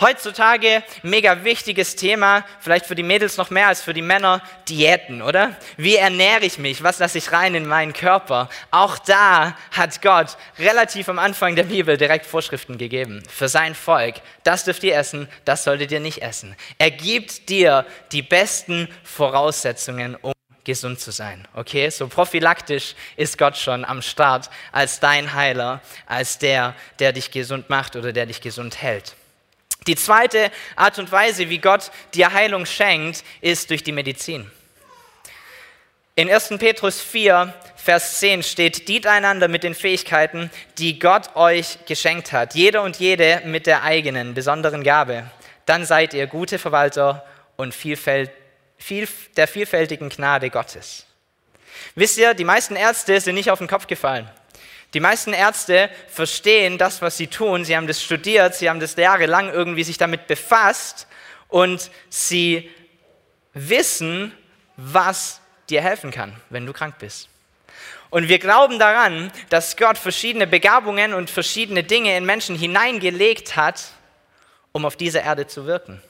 Heutzutage 0.00 0.82
mega 1.02 1.44
wichtiges 1.44 1.96
Thema, 1.96 2.44
vielleicht 2.60 2.86
für 2.86 2.94
die 2.94 3.02
Mädels 3.02 3.36
noch 3.36 3.50
mehr 3.50 3.68
als 3.68 3.82
für 3.82 3.94
die 3.94 4.02
Männer, 4.02 4.42
Diäten, 4.68 5.22
oder? 5.22 5.56
Wie 5.76 5.96
ernähre 5.96 6.44
ich 6.44 6.58
mich? 6.58 6.82
Was 6.82 6.98
lasse 6.98 7.18
ich 7.18 7.32
rein 7.32 7.54
in 7.54 7.66
meinen 7.66 7.92
Körper? 7.92 8.48
Auch 8.70 8.98
da 8.98 9.56
hat 9.72 10.02
Gott 10.02 10.36
relativ 10.58 11.08
am 11.08 11.18
Anfang 11.18 11.56
der 11.56 11.64
Bibel 11.64 11.96
direkt 11.96 12.26
Vorschriften 12.26 12.78
gegeben 12.78 13.22
für 13.28 13.48
sein 13.48 13.74
Volk. 13.74 14.16
Das 14.44 14.64
dürft 14.64 14.84
ihr 14.84 14.96
essen, 14.96 15.28
das 15.44 15.64
solltet 15.64 15.92
ihr 15.92 16.00
nicht 16.00 16.22
essen. 16.22 16.56
Er 16.78 16.90
gibt 16.90 17.48
dir 17.48 17.86
die 18.12 18.22
besten 18.22 18.88
Voraussetzungen, 19.04 20.16
um 20.16 20.32
gesund 20.64 21.00
zu 21.00 21.10
sein. 21.10 21.46
Okay, 21.54 21.90
so 21.90 22.08
prophylaktisch 22.08 22.94
ist 23.16 23.38
Gott 23.38 23.56
schon 23.56 23.84
am 23.84 24.02
Start 24.02 24.50
als 24.70 25.00
dein 25.00 25.34
Heiler, 25.34 25.80
als 26.06 26.38
der, 26.38 26.74
der 26.98 27.12
dich 27.12 27.30
gesund 27.30 27.68
macht 27.70 27.96
oder 27.96 28.12
der 28.12 28.26
dich 28.26 28.40
gesund 28.40 28.80
hält. 28.80 29.14
Die 29.86 29.96
zweite 29.96 30.50
Art 30.76 30.98
und 30.98 31.10
Weise, 31.10 31.48
wie 31.48 31.58
Gott 31.58 31.90
dir 32.14 32.32
Heilung 32.32 32.66
schenkt, 32.66 33.24
ist 33.40 33.70
durch 33.70 33.82
die 33.82 33.92
Medizin. 33.92 34.50
In 36.14 36.30
1. 36.30 36.50
Petrus 36.58 37.00
4, 37.00 37.54
Vers 37.74 38.20
10 38.20 38.42
steht, 38.42 38.86
dient 38.86 39.06
einander 39.06 39.48
mit 39.48 39.62
den 39.64 39.74
Fähigkeiten, 39.74 40.50
die 40.78 40.98
Gott 40.98 41.34
euch 41.36 41.78
geschenkt 41.86 42.32
hat, 42.32 42.54
jeder 42.54 42.82
und 42.82 42.96
jede 42.96 43.42
mit 43.46 43.66
der 43.66 43.82
eigenen 43.82 44.34
besonderen 44.34 44.84
Gabe. 44.84 45.30
Dann 45.64 45.86
seid 45.86 46.12
ihr 46.12 46.26
gute 46.26 46.58
Verwalter 46.58 47.24
und 47.56 47.74
der 49.36 49.48
vielfältigen 49.48 50.10
Gnade 50.10 50.50
Gottes. 50.50 51.06
Wisst 51.94 52.18
ihr, 52.18 52.34
die 52.34 52.44
meisten 52.44 52.76
Ärzte 52.76 53.20
sind 53.20 53.34
nicht 53.34 53.50
auf 53.50 53.58
den 53.58 53.68
Kopf 53.68 53.86
gefallen. 53.86 54.28
Die 54.94 55.00
meisten 55.00 55.32
Ärzte 55.32 55.90
verstehen 56.08 56.76
das, 56.76 57.00
was 57.00 57.16
sie 57.16 57.26
tun. 57.26 57.64
Sie 57.64 57.76
haben 57.76 57.86
das 57.86 58.02
studiert, 58.02 58.54
sie 58.54 58.68
haben 58.68 58.80
das 58.80 58.94
jahrelang 58.96 59.50
irgendwie 59.50 59.84
sich 59.84 59.96
damit 59.96 60.26
befasst 60.26 61.06
und 61.48 61.90
sie 62.10 62.70
wissen, 63.54 64.32
was 64.76 65.40
dir 65.70 65.82
helfen 65.82 66.10
kann, 66.10 66.34
wenn 66.50 66.66
du 66.66 66.72
krank 66.72 66.96
bist. 66.98 67.28
Und 68.10 68.28
wir 68.28 68.38
glauben 68.38 68.78
daran, 68.78 69.32
dass 69.48 69.76
Gott 69.78 69.96
verschiedene 69.96 70.46
Begabungen 70.46 71.14
und 71.14 71.30
verschiedene 71.30 71.82
Dinge 71.82 72.14
in 72.14 72.26
Menschen 72.26 72.56
hineingelegt 72.56 73.56
hat, 73.56 73.84
um 74.72 74.84
auf 74.84 74.96
dieser 74.96 75.22
Erde 75.22 75.46
zu 75.46 75.64
wirken. 75.64 76.02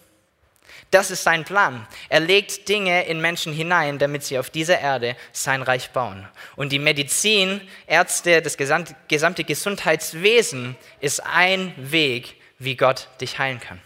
Das 0.93 1.11
ist 1.11 1.23
sein 1.23 1.45
Plan. 1.45 1.87
Er 2.11 2.21
legt 2.21 2.69
Dinge 2.69 3.07
in 3.07 3.19
Menschen 3.23 3.55
hinein, 3.55 3.99
damit 3.99 4.25
sie 4.25 4.39
auf 4.39 4.51
dieser 4.51 4.79
Erde 4.79 5.17
sein 5.33 5.63
Reich 5.63 5.91
bauen. 5.91 6.29
Und 6.55 6.71
die 6.71 6.79
Medizin, 6.79 7.63
Ärzte, 7.87 8.43
das 8.43 8.59
gesamte, 8.59 9.45
Gesundheitswesen 9.45 10.77
ist 11.01 11.25
ein 11.25 11.73
Weg, 11.79 12.35
wie 12.59 12.77
Gott 12.77 13.09
dich 13.23 13.39
heilen 13.39 13.59
kann. 13.59 13.81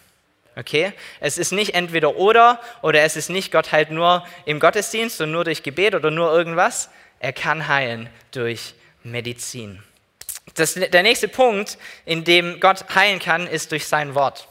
Okay? 0.57 0.93
Es 1.21 1.39
ist 1.39 1.53
nicht 1.53 1.75
entweder 1.75 2.17
oder 2.17 2.61
oder 2.83 3.03
es 3.03 3.15
ist 3.15 3.31
nicht 3.31 3.53
Gott 3.53 3.71
heilt 3.71 3.93
nur 3.93 4.27
im 4.45 4.59
Gottesdienst 4.59 5.21
und 5.21 5.31
nur 5.31 5.45
durch 5.45 5.63
Gebet 5.63 5.95
oder 5.95 6.11
nur 6.11 6.33
irgendwas. 6.33 6.91
Er 7.21 7.33
kann 7.33 7.69
heilen 7.69 8.11
durch 8.33 8.75
Medizin. 9.05 9.81
Das, 10.55 10.75
der 10.75 11.03
nächste 11.05 11.29
Punkt, 11.29 11.79
in 12.05 12.25
dem 12.25 12.59
Gott 12.59 12.85
heilen 12.97 13.21
kann, 13.21 13.47
ist 13.47 13.71
durch 13.71 13.87
sein 13.87 14.17
Wort 14.17 14.49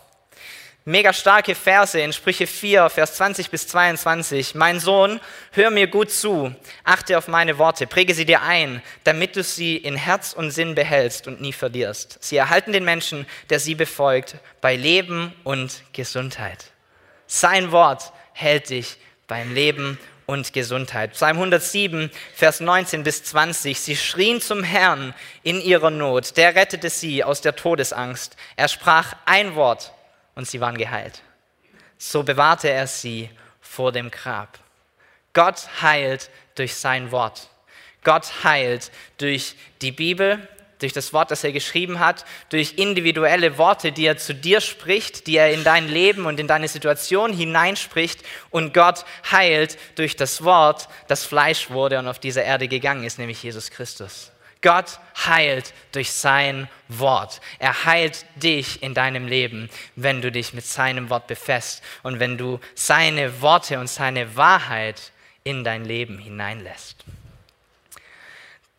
mega 0.88 1.13
starke 1.13 1.56
Verse 1.56 2.00
in 2.00 2.13
Sprüche 2.13 2.46
4, 2.46 2.92
Vers 2.92 3.15
20 3.15 3.50
bis 3.50 3.68
22. 3.68 4.54
Mein 4.54 4.80
Sohn, 4.80 5.20
hör 5.51 5.72
mir 5.72 5.88
gut 5.88 6.12
zu, 6.12 6.54
achte 6.84 7.18
auf 7.18 7.27
meine 7.27 7.58
Worte, 7.58 7.88
präge 7.88 8.13
sie 8.13 8.25
dir 8.25 8.44
ein, 8.44 8.84
damit 9.04 9.36
du 9.36 9.42
sie 9.42 9.77
in 9.77 9.96
Herz 9.96 10.34
und 10.34 10.51
Sinn 10.51 10.75
behältst 10.75 11.27
und 11.27 11.42
nie 11.42 11.54
verlierst. 11.54 12.20
Sie 12.24 12.38
erhalten 12.38 12.72
den 12.72 12.86
Menschen, 12.86 13.25
der 13.50 13.60
sie 13.60 13.74
befolgt, 13.74 14.36
bei 14.62 14.75
Leben 14.75 15.34
und 15.44 15.82
Gesundheit. 15.92 16.65
Sein 17.25 17.72
Wort 17.72 18.13
hält 18.34 18.70
dich 18.70 18.98
beim 19.27 19.56
Leben 19.56 19.98
und 20.27 20.54
Gesundheit. 20.54 21.13
Psalm 21.13 21.38
107, 21.38 22.12
Vers 22.36 22.60
19 22.60 23.01
bis 23.01 23.24
20. 23.24 23.80
Sie 23.80 23.96
schrien 23.96 24.39
zum 24.39 24.63
Herrn 24.63 25.15
in 25.42 25.62
ihrer 25.62 25.89
Not. 25.89 26.38
Der 26.38 26.54
rettete 26.54 26.92
sie 26.92 27.24
aus 27.24 27.42
der 27.42 27.56
Todesangst. 27.56 28.36
Er 28.56 28.68
sprach 28.68 29.15
ein 29.25 29.56
Wort 29.56 29.95
und 30.36 30.48
sie 30.48 30.62
waren 30.62 30.77
geheilt. 30.77 31.22
So 31.98 32.24
bewahrte 32.24 32.70
er 32.70 32.88
sie 32.88 33.30
vor 33.62 33.92
dem 33.92 34.12
Grab. 34.12 34.60
Gott 35.34 35.68
heilt 35.82 36.30
durch 36.56 36.75
sein 36.75 37.12
Wort. 37.12 37.50
Gott 38.04 38.44
heilt 38.44 38.92
durch 39.18 39.56
die 39.82 39.92
Bibel, 39.92 40.48
durch 40.80 40.94
das 40.94 41.13
Wort, 41.13 41.32
das 41.32 41.44
er 41.44 41.51
geschrieben 41.51 42.00
hat, 42.00 42.25
durch 42.50 42.77
individuelle 42.77 43.58
Worte, 43.58 43.92
die 43.92 44.06
er 44.06 44.18
zu 44.18 44.34
dir 44.34 44.62
spricht, 44.62 45.27
die 45.27 45.38
er 45.38 45.51
in 45.51 45.63
dein 45.63 45.88
Leben 45.88 46.25
und 46.25 46.39
in 46.39 46.48
deine 46.48 46.68
Situation 46.68 47.34
hineinspricht. 47.34 48.22
Und 48.51 48.74
Gott 48.74 49.06
heilt 49.32 49.77
durch 49.96 50.15
das 50.15 50.44
Wort, 50.44 50.88
das 51.08 51.25
Fleisch 51.25 51.70
wurde 51.70 51.98
und 52.00 52.08
auf 52.08 52.20
diese 52.20 52.42
Erde 52.42 52.68
gegangen 52.68 53.04
ist, 53.04 53.18
nämlich 53.18 53.42
Jesus 53.42 53.72
Christus. 53.72 54.32
Gott 54.66 55.00
heilt 55.28 55.76
durch 55.92 56.12
sein 56.12 56.68
Wort. 56.88 57.40
Er 57.60 57.86
heilt 57.86 58.26
dich 58.36 58.82
in 58.82 58.96
deinem 58.96 59.28
Leben, 59.28 59.70
wenn 59.96 60.24
du 60.24 60.32
dich 60.32 60.56
mit 60.56 60.66
seinem 60.66 61.12
Wort 61.12 61.28
befäst 61.28 61.84
und 62.02 62.20
wenn 62.20 62.36
du 62.36 62.60
seine 62.74 63.42
Worte 63.42 63.80
und 63.80 63.88
seine 63.88 64.36
Wahrheit 64.36 65.12
in 65.44 65.64
dein 65.64 65.86
Leben 65.86 66.18
hineinlässt. 66.18 67.06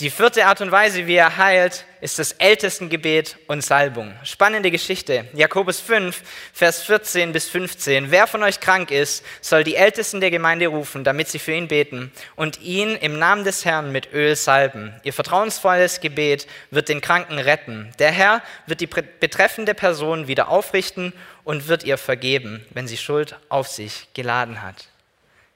Die 0.01 0.11
vierte 0.11 0.45
Art 0.45 0.61
und 0.61 0.71
Weise, 0.71 1.07
wie 1.07 1.15
er 1.15 1.39
heilt, 1.39 1.87
ist 2.03 2.19
das 2.19 2.33
Ältestengebet 2.33 3.39
und 3.47 3.65
Salbung. 3.65 4.13
Spannende 4.25 4.71
Geschichte. 4.71 5.25
Jakobus 5.33 5.81
5, 5.81 6.23
Vers 6.53 6.83
14 6.83 7.33
bis 7.33 7.49
15. 7.49 8.11
Wer 8.11 8.27
von 8.27 8.43
euch 8.43 8.61
krank 8.61 8.91
ist, 8.91 9.25
soll 9.41 9.65
die 9.65 9.75
Ältesten 9.75 10.21
der 10.21 10.31
Gemeinde 10.31 10.67
rufen, 10.67 11.03
damit 11.03 11.29
sie 11.29 11.39
für 11.39 11.55
ihn 11.55 11.69
beten 11.69 12.13
und 12.35 12.61
ihn 12.61 12.91
im 12.91 13.19
Namen 13.19 13.45
des 13.45 13.65
Herrn 13.65 13.91
mit 13.91 14.13
Öl 14.13 14.37
salben. 14.37 14.93
Ihr 15.03 15.15
vertrauensvolles 15.15 16.01
Gebet 16.01 16.47
wird 16.71 16.91
den 16.91 17.01
Kranken 17.01 17.39
retten. 17.39 17.91
Der 17.99 18.11
Herr 18.11 18.43
wird 18.67 18.83
die 18.83 18.87
betreffende 18.89 19.73
Person 19.73 20.29
wieder 20.29 20.49
aufrichten 20.49 21.15
und 21.43 21.69
wird 21.69 21.85
ihr 21.85 21.97
vergeben, 21.97 22.67
wenn 22.69 22.87
sie 22.87 22.99
Schuld 22.99 23.35
auf 23.49 23.69
sich 23.69 24.09
geladen 24.13 24.61
hat. 24.61 24.89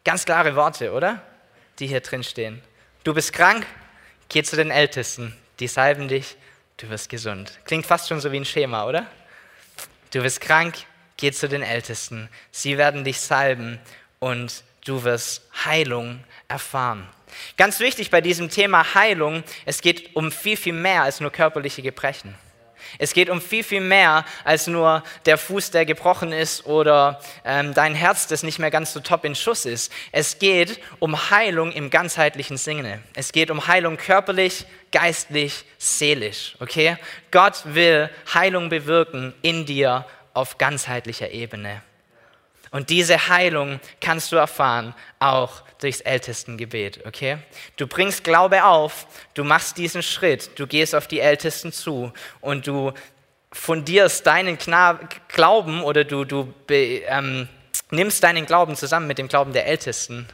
Ganz 0.03 0.25
klare 0.25 0.57
Worte, 0.57 0.93
oder? 0.93 1.21
Die 1.79 1.89
hier 1.89 2.01
drin 2.01 2.25
stehen. 2.25 2.63
Du 3.05 3.13
bist 3.13 3.35
krank, 3.35 3.67
Geh 4.33 4.45
zu 4.45 4.55
den 4.55 4.71
Ältesten, 4.71 5.35
die 5.59 5.67
salben 5.67 6.07
dich, 6.07 6.37
du 6.77 6.89
wirst 6.89 7.09
gesund. 7.09 7.59
Klingt 7.65 7.85
fast 7.85 8.09
schon 8.09 8.21
so 8.21 8.31
wie 8.31 8.37
ein 8.37 8.45
Schema, 8.45 8.87
oder? 8.87 9.07
Du 10.13 10.23
wirst 10.23 10.41
krank, 10.41 10.77
geh 11.17 11.33
zu 11.33 11.49
den 11.49 11.63
Ältesten, 11.63 12.29
sie 12.53 12.79
werden 12.79 13.03
dich 13.03 13.21
salben 13.21 13.81
und 14.21 14.63
du 14.85 15.03
wirst 15.03 15.43
Heilung 15.65 16.23
erfahren. 16.47 17.09
Ganz 17.57 17.81
wichtig 17.81 18.11
bei 18.11 18.21
diesem 18.21 18.51
Thema 18.51 18.95
Heilung, 18.95 19.43
es 19.67 19.81
geht 19.81 20.15
um 20.15 20.31
viel, 20.31 20.57
viel 20.57 20.75
mehr 20.75 21.03
als 21.03 21.19
nur 21.19 21.33
körperliche 21.33 21.83
Gebrechen. 21.83 22.33
Es 22.99 23.13
geht 23.13 23.31
um 23.31 23.41
viel, 23.41 23.65
viel 23.65 23.81
mehr 23.81 24.25
als 24.45 24.67
nur 24.67 25.03
der 25.27 25.39
Fuß, 25.39 25.71
der 25.71 25.87
gebrochen 25.87 26.33
ist 26.33 26.67
oder 26.67 27.21
ähm, 27.45 27.75
dein 27.75 27.95
Herz, 27.95 28.27
das 28.27 28.43
nicht 28.43 28.59
mehr 28.59 28.71
ganz 28.71 28.93
so 28.93 29.01
top 29.01 29.25
in 29.25 29.35
Schuss 29.35 29.65
ist. 29.65 29.93
Es 30.13 30.39
geht 30.39 30.81
um 30.99 31.31
Heilung 31.31 31.73
im 31.73 31.91
ganzheitlichen 31.91 32.57
Sinne. 32.57 33.01
Es 33.15 33.33
geht 33.33 33.51
um 33.51 33.67
Heilung 33.67 33.97
körperlich, 33.97 34.67
geistlich, 34.93 35.65
seelisch. 35.79 36.57
Okay? 36.61 36.97
Gott 37.31 37.63
will 37.65 38.11
Heilung 38.33 38.69
bewirken 38.69 39.35
in 39.43 39.67
dir 39.67 40.07
auf 40.35 40.59
ganzheitlicher 40.59 41.31
Ebene. 41.31 41.83
Und 42.71 42.91
diese 42.91 43.29
Heilung 43.29 43.81
kannst 44.01 44.31
du 44.31 44.37
erfahren 44.37 44.95
auch 45.19 45.63
durchs 45.81 46.01
Ältestengebet, 46.01 47.05
okay? 47.05 47.39
Du 47.77 47.87
bringst 47.87 48.23
Glaube 48.23 48.65
auf, 48.65 49.07
du 49.35 49.43
machst 49.43 49.77
diesen 49.77 50.03
Schritt, 50.03 50.59
du 50.59 50.67
gehst 50.67 50.95
auf 50.95 51.09
die 51.09 51.21
Ältesten 51.21 51.73
zu 51.73 52.13
und 52.41 52.67
du 52.67 52.93
fundierst 53.53 54.25
deinen 54.27 54.57
Glauben 55.29 55.83
oder 55.83 56.05
du, 56.05 56.25
du 56.25 56.55
ähm, 56.69 57.49
nimmst 57.91 58.23
deinen 58.23 58.47
Glauben 58.47 58.77
zusammen 58.77 59.09
mit 59.09 59.19
dem 59.19 59.27
Glauben 59.27 59.53
der 59.53 59.67
Ältesten 59.67 60.29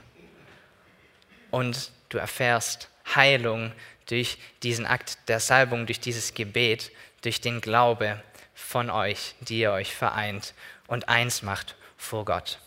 und 1.51 1.91
du 2.11 2.19
erfährst 2.19 2.91
Heilung 3.15 3.73
durch 4.11 4.37
diesen 4.63 4.85
Akt 4.85 5.17
der 5.29 5.41
Salbung, 5.41 5.87
durch 5.87 6.01
dieses 6.01 6.35
Gebet, 6.35 6.93
durch 7.23 7.41
den 7.41 7.63
Glaube 7.63 8.23
von 8.55 8.91
euch, 8.91 9.35
die 9.41 9.61
ihr 9.61 9.73
euch 9.73 9.95
vereint 9.95 10.53
und 10.87 11.09
eins 11.09 11.43
macht 11.43 11.77
vor 12.07 12.25
Gott. 12.25 12.59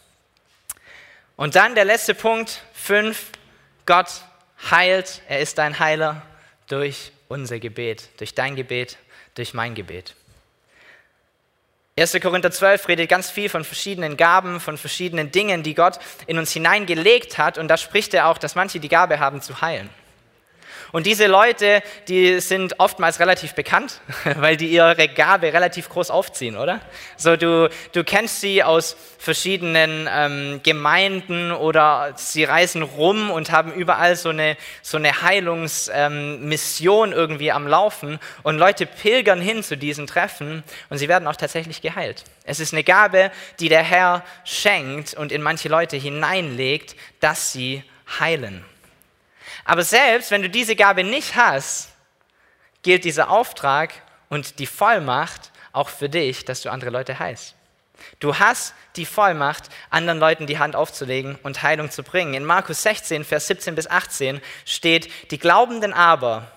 Und 1.35 1.55
dann 1.55 1.73
der 1.73 1.85
letzte 1.85 2.13
Punkt, 2.13 2.61
fünf, 2.73 3.27
Gott 3.85 4.09
heilt, 4.69 5.21
er 5.27 5.39
ist 5.39 5.57
dein 5.57 5.79
Heiler 5.79 6.21
durch 6.67 7.11
unser 7.29 7.59
Gebet, 7.59 8.09
durch 8.17 8.35
dein 8.35 8.55
Gebet, 8.55 8.97
durch 9.35 9.53
mein 9.53 9.73
Gebet. 9.73 10.15
1. 11.97 12.17
Korinther 12.21 12.51
12 12.51 12.87
redet 12.87 13.09
ganz 13.09 13.29
viel 13.29 13.49
von 13.49 13.65
verschiedenen 13.65 14.15
Gaben, 14.15 14.59
von 14.59 14.77
verschiedenen 14.77 15.31
Dingen, 15.31 15.63
die 15.63 15.75
Gott 15.75 15.99
in 16.27 16.37
uns 16.37 16.51
hineingelegt 16.51 17.37
hat. 17.37 17.57
Und 17.57 17.67
da 17.67 17.77
spricht 17.77 18.13
er 18.13 18.27
auch, 18.27 18.37
dass 18.37 18.55
manche 18.55 18.79
die 18.79 18.87
Gabe 18.87 19.19
haben 19.19 19.41
zu 19.41 19.61
heilen. 19.61 19.89
Und 20.91 21.05
diese 21.05 21.27
Leute, 21.27 21.83
die 22.07 22.39
sind 22.39 22.79
oftmals 22.79 23.19
relativ 23.19 23.53
bekannt, 23.53 24.01
weil 24.35 24.57
die 24.57 24.67
ihre 24.67 25.07
Gabe 25.07 25.53
relativ 25.53 25.89
groß 25.89 26.09
aufziehen, 26.09 26.57
oder? 26.57 26.81
So, 27.15 27.35
du, 27.35 27.69
du 27.91 28.03
kennst 28.03 28.41
sie 28.41 28.63
aus 28.63 28.95
verschiedenen 29.19 30.07
ähm, 30.11 30.61
Gemeinden 30.63 31.51
oder 31.51 32.13
sie 32.15 32.43
reisen 32.43 32.81
rum 32.81 33.29
und 33.29 33.51
haben 33.51 33.71
überall 33.73 34.15
so 34.15 34.29
eine, 34.29 34.57
so 34.81 34.97
eine 34.97 35.21
Heilungsmission 35.21 37.11
ähm, 37.11 37.17
irgendwie 37.17 37.51
am 37.51 37.67
Laufen. 37.67 38.19
Und 38.43 38.57
Leute 38.57 38.85
pilgern 38.85 39.41
hin 39.41 39.61
zu 39.61 39.77
diesen 39.77 40.07
Treffen 40.07 40.63
und 40.89 40.97
sie 40.97 41.07
werden 41.07 41.27
auch 41.27 41.35
tatsächlich 41.35 41.81
geheilt. 41.81 42.23
Es 42.45 42.59
ist 42.59 42.73
eine 42.73 42.83
Gabe, 42.83 43.31
die 43.59 43.69
der 43.69 43.83
Herr 43.83 44.23
schenkt 44.43 45.13
und 45.13 45.31
in 45.31 45.41
manche 45.41 45.69
Leute 45.69 45.97
hineinlegt, 45.97 46.95
dass 47.19 47.51
sie 47.51 47.83
heilen. 48.19 48.65
Aber 49.69 49.83
selbst 49.83 50.31
wenn 50.31 50.41
du 50.41 50.49
diese 50.49 50.75
Gabe 50.75 51.03
nicht 51.03 51.35
hast, 51.35 51.89
gilt 52.81 53.03
dieser 53.03 53.29
Auftrag 53.29 53.93
und 54.27 54.57
die 54.57 54.65
Vollmacht 54.65 55.51
auch 55.73 55.89
für 55.89 56.09
dich, 56.09 56.43
dass 56.43 56.63
du 56.63 56.71
andere 56.71 56.89
Leute 56.89 57.19
heilst. 57.19 57.53
Du 58.19 58.39
hast 58.39 58.73
die 58.95 59.05
Vollmacht, 59.05 59.65
anderen 59.91 60.19
Leuten 60.19 60.47
die 60.47 60.57
Hand 60.57 60.75
aufzulegen 60.75 61.37
und 61.43 61.61
Heilung 61.61 61.91
zu 61.91 62.01
bringen. 62.01 62.33
In 62.33 62.45
Markus 62.45 62.81
16, 62.81 63.23
Vers 63.23 63.45
17 63.45 63.75
bis 63.75 63.85
18 63.85 64.41
steht, 64.65 65.07
die 65.29 65.37
Glaubenden 65.37 65.93
aber, 65.93 66.51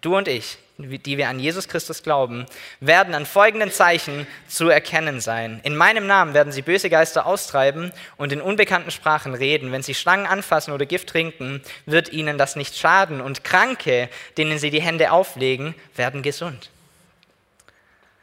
du 0.00 0.16
und 0.16 0.28
ich, 0.28 0.58
die 0.78 1.16
wir 1.16 1.28
an 1.28 1.38
Jesus 1.38 1.68
Christus 1.68 2.02
glauben, 2.02 2.46
werden 2.80 3.14
an 3.14 3.26
folgenden 3.26 3.70
Zeichen 3.70 4.26
zu 4.48 4.68
erkennen 4.68 5.20
sein. 5.20 5.60
In 5.62 5.76
meinem 5.76 6.06
Namen 6.06 6.34
werden 6.34 6.52
sie 6.52 6.62
böse 6.62 6.90
Geister 6.90 7.26
austreiben 7.26 7.92
und 8.16 8.32
in 8.32 8.40
unbekannten 8.40 8.90
Sprachen 8.90 9.34
reden. 9.34 9.72
Wenn 9.72 9.82
sie 9.82 9.94
Schlangen 9.94 10.26
anfassen 10.26 10.72
oder 10.72 10.86
Gift 10.86 11.08
trinken, 11.08 11.62
wird 11.86 12.12
ihnen 12.12 12.38
das 12.38 12.56
nicht 12.56 12.76
schaden. 12.76 13.20
Und 13.20 13.44
Kranke, 13.44 14.08
denen 14.36 14.58
sie 14.58 14.70
die 14.70 14.82
Hände 14.82 15.12
auflegen, 15.12 15.74
werden 15.94 16.22
gesund. 16.22 16.70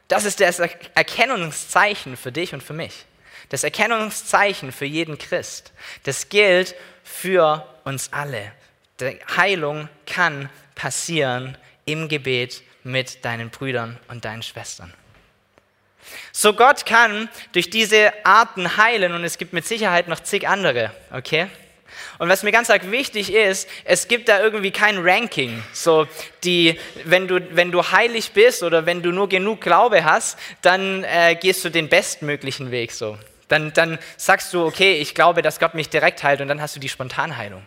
Das 0.07 0.25
ist 0.25 0.39
das 0.39 0.59
Erkennungszeichen 0.59 2.17
für 2.17 2.31
dich 2.31 2.53
und 2.53 2.63
für 2.63 2.73
mich. 2.73 3.05
Das 3.49 3.63
Erkennungszeichen 3.63 4.71
für 4.71 4.85
jeden 4.85 5.17
Christ. 5.17 5.71
Das 6.03 6.29
gilt 6.29 6.75
für 7.03 7.65
uns 7.83 8.11
alle. 8.11 8.51
Die 8.99 9.19
Heilung 9.37 9.87
kann 10.05 10.49
passieren 10.79 11.57
im 11.83 12.07
Gebet 12.07 12.63
mit 12.83 13.25
deinen 13.25 13.49
Brüdern 13.49 13.99
und 14.07 14.23
deinen 14.23 14.41
Schwestern. 14.41 14.93
So 16.31 16.53
Gott 16.53 16.85
kann 16.85 17.27
durch 17.51 17.69
diese 17.69 18.13
Arten 18.23 18.77
heilen 18.77 19.13
und 19.13 19.25
es 19.25 19.37
gibt 19.37 19.51
mit 19.51 19.67
Sicherheit 19.67 20.07
noch 20.07 20.21
zig 20.21 20.47
andere, 20.47 20.91
okay? 21.11 21.47
Und 22.17 22.29
was 22.29 22.43
mir 22.43 22.53
ganz 22.53 22.69
arg 22.69 22.89
wichtig 22.91 23.33
ist, 23.33 23.67
es 23.83 24.07
gibt 24.07 24.29
da 24.29 24.39
irgendwie 24.39 24.71
kein 24.71 24.99
Ranking. 24.99 25.61
So, 25.73 26.07
die, 26.45 26.79
wenn, 27.03 27.27
du, 27.27 27.41
wenn 27.53 27.71
du 27.71 27.91
heilig 27.91 28.31
bist 28.31 28.63
oder 28.63 28.85
wenn 28.85 29.01
du 29.01 29.11
nur 29.11 29.27
genug 29.27 29.59
Glaube 29.59 30.05
hast, 30.05 30.39
dann 30.61 31.03
äh, 31.03 31.35
gehst 31.35 31.65
du 31.65 31.69
den 31.69 31.89
bestmöglichen 31.89 32.71
Weg. 32.71 32.93
So. 32.93 33.17
Dann, 33.49 33.73
dann 33.73 33.99
sagst 34.15 34.53
du, 34.53 34.63
okay, 34.65 34.93
ich 34.93 35.13
glaube, 35.13 35.41
dass 35.41 35.59
Gott 35.59 35.73
mich 35.73 35.89
direkt 35.89 36.23
heilt 36.23 36.39
und 36.39 36.47
dann 36.47 36.61
hast 36.61 36.77
du 36.77 36.79
die 36.79 36.89
Spontanheilung. 36.89 37.65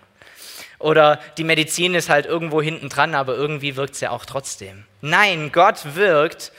Oder 0.83 1.21
die 1.39 1.45
Medizin 1.45 1.95
ist 1.95 2.09
halt 2.09 2.27
irgendwo 2.27 2.61
hinten 2.61 2.89
dran, 2.89 3.15
aber 3.15 3.37
irgendwie 3.37 3.77
wirkt 3.77 3.95
sie 3.95 4.05
ja 4.05 4.11
auch 4.11 4.25
trotzdem. 4.25 4.85
Nein, 5.01 5.53
Gott 5.53 5.95
wirkt 5.95 6.53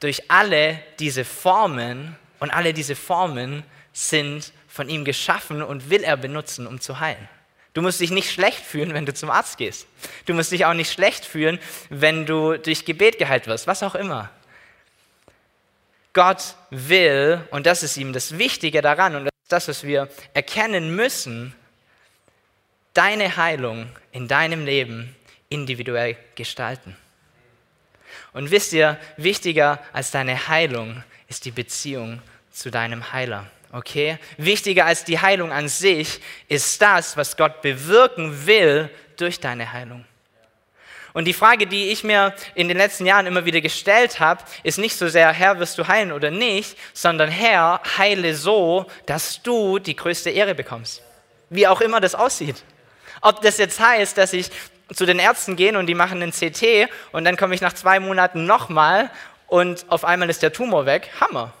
durch 0.00 0.30
alle 0.30 0.80
diese 0.98 1.24
Formen 1.24 2.16
und 2.40 2.50
alle 2.50 2.72
diese 2.72 2.96
Formen 2.96 3.64
sind 3.92 4.52
von 4.68 4.88
ihm 4.88 5.04
geschaffen 5.04 5.62
und 5.62 5.90
will 5.90 6.02
er 6.02 6.16
benutzen, 6.16 6.66
um 6.66 6.80
zu 6.80 7.00
heilen. 7.00 7.28
Du 7.74 7.82
musst 7.82 8.00
dich 8.00 8.10
nicht 8.10 8.30
schlecht 8.30 8.64
fühlen, 8.64 8.94
wenn 8.94 9.04
du 9.04 9.12
zum 9.12 9.30
Arzt 9.30 9.58
gehst. 9.58 9.86
Du 10.24 10.32
musst 10.32 10.52
dich 10.52 10.64
auch 10.64 10.72
nicht 10.72 10.90
schlecht 10.90 11.26
fühlen, 11.26 11.58
wenn 11.90 12.24
du 12.24 12.56
durch 12.56 12.86
Gebet 12.86 13.18
geheilt 13.18 13.46
wirst, 13.46 13.66
was 13.66 13.82
auch 13.82 13.94
immer. 13.94 14.30
Gott 16.14 16.54
will, 16.70 17.46
und 17.50 17.66
das 17.66 17.82
ist 17.82 17.98
ihm 17.98 18.14
das 18.14 18.38
Wichtige 18.38 18.80
daran, 18.80 19.16
und 19.16 19.24
das 19.24 19.32
ist 19.42 19.52
das, 19.52 19.68
was 19.68 19.82
wir 19.82 20.08
erkennen 20.32 20.96
müssen, 20.96 21.54
deine 22.96 23.36
Heilung 23.36 23.88
in 24.12 24.28
deinem 24.28 24.64
Leben 24.64 25.14
individuell 25.48 26.16
gestalten. 26.34 26.96
Und 28.32 28.50
wisst 28.50 28.72
ihr, 28.72 28.98
wichtiger 29.16 29.80
als 29.92 30.10
deine 30.10 30.48
Heilung 30.48 31.02
ist 31.28 31.44
die 31.44 31.50
Beziehung 31.50 32.20
zu 32.50 32.70
deinem 32.70 33.12
Heiler. 33.12 33.50
Okay? 33.72 34.18
Wichtiger 34.38 34.86
als 34.86 35.04
die 35.04 35.18
Heilung 35.18 35.52
an 35.52 35.68
sich 35.68 36.20
ist 36.48 36.80
das, 36.80 37.16
was 37.16 37.36
Gott 37.36 37.62
bewirken 37.62 38.46
will 38.46 38.90
durch 39.16 39.40
deine 39.40 39.72
Heilung. 39.72 40.04
Und 41.12 41.24
die 41.24 41.32
Frage, 41.32 41.66
die 41.66 41.88
ich 41.88 42.04
mir 42.04 42.34
in 42.54 42.68
den 42.68 42.76
letzten 42.76 43.06
Jahren 43.06 43.26
immer 43.26 43.46
wieder 43.46 43.62
gestellt 43.62 44.20
habe, 44.20 44.44
ist 44.62 44.76
nicht 44.76 44.96
so 44.96 45.08
sehr, 45.08 45.32
Herr, 45.32 45.58
wirst 45.58 45.78
du 45.78 45.88
heilen 45.88 46.12
oder 46.12 46.30
nicht, 46.30 46.76
sondern 46.92 47.30
Herr, 47.30 47.80
heile 47.96 48.34
so, 48.34 48.86
dass 49.06 49.42
du 49.42 49.78
die 49.78 49.96
größte 49.96 50.28
Ehre 50.28 50.54
bekommst. 50.54 51.02
Wie 51.48 51.66
auch 51.66 51.80
immer 51.80 52.00
das 52.00 52.14
aussieht. 52.14 52.62
Ob 53.26 53.40
das 53.40 53.58
jetzt 53.58 53.80
heißt, 53.80 54.16
dass 54.18 54.32
ich 54.32 54.50
zu 54.94 55.04
den 55.04 55.18
Ärzten 55.18 55.56
gehe 55.56 55.76
und 55.76 55.86
die 55.86 55.96
machen 55.96 56.22
einen 56.22 56.30
CT 56.30 56.88
und 57.10 57.24
dann 57.24 57.36
komme 57.36 57.56
ich 57.56 57.60
nach 57.60 57.72
zwei 57.72 57.98
Monaten 57.98 58.46
nochmal 58.46 59.10
und 59.48 59.84
auf 59.88 60.04
einmal 60.04 60.30
ist 60.30 60.44
der 60.44 60.52
Tumor 60.52 60.86
weg. 60.86 61.10
Hammer. 61.18 61.52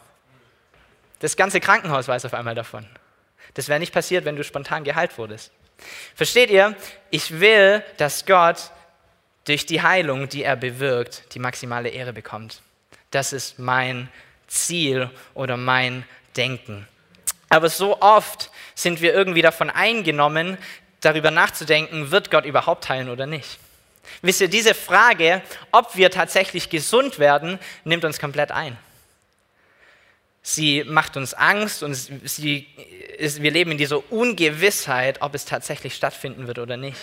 Das 1.18 1.34
ganze 1.34 1.58
Krankenhaus 1.58 2.06
weiß 2.06 2.24
auf 2.24 2.34
einmal 2.34 2.54
davon. 2.54 2.86
Das 3.54 3.68
wäre 3.68 3.80
nicht 3.80 3.92
passiert, 3.92 4.24
wenn 4.24 4.36
du 4.36 4.44
spontan 4.44 4.84
geheilt 4.84 5.18
wurdest. 5.18 5.50
Versteht 6.14 6.50
ihr? 6.50 6.76
Ich 7.10 7.40
will, 7.40 7.82
dass 7.96 8.26
Gott 8.26 8.70
durch 9.44 9.66
die 9.66 9.82
Heilung, 9.82 10.28
die 10.28 10.44
er 10.44 10.54
bewirkt, 10.54 11.34
die 11.34 11.40
maximale 11.40 11.88
Ehre 11.88 12.12
bekommt. 12.12 12.62
Das 13.10 13.32
ist 13.32 13.58
mein 13.58 14.08
Ziel 14.46 15.10
oder 15.34 15.56
mein 15.56 16.04
Denken. 16.36 16.86
Aber 17.48 17.68
so 17.70 18.00
oft 18.00 18.52
sind 18.76 19.00
wir 19.00 19.12
irgendwie 19.12 19.42
davon 19.42 19.68
eingenommen, 19.68 20.58
darüber 21.06 21.30
nachzudenken, 21.30 22.10
wird 22.10 22.30
Gott 22.30 22.44
überhaupt 22.44 22.88
heilen 22.88 23.08
oder 23.08 23.26
nicht. 23.26 23.58
Wisst 24.22 24.40
ihr, 24.40 24.48
diese 24.48 24.74
Frage, 24.74 25.42
ob 25.72 25.96
wir 25.96 26.10
tatsächlich 26.10 26.70
gesund 26.70 27.18
werden, 27.18 27.58
nimmt 27.84 28.04
uns 28.04 28.18
komplett 28.18 28.52
ein. 28.52 28.76
Sie 30.42 30.84
macht 30.84 31.16
uns 31.16 31.34
Angst 31.34 31.82
und 31.82 31.94
sie 31.94 32.68
ist, 33.18 33.42
wir 33.42 33.50
leben 33.50 33.72
in 33.72 33.78
dieser 33.78 34.12
Ungewissheit, 34.12 35.20
ob 35.20 35.34
es 35.34 35.44
tatsächlich 35.44 35.94
stattfinden 35.94 36.46
wird 36.46 36.60
oder 36.60 36.76
nicht. 36.76 37.00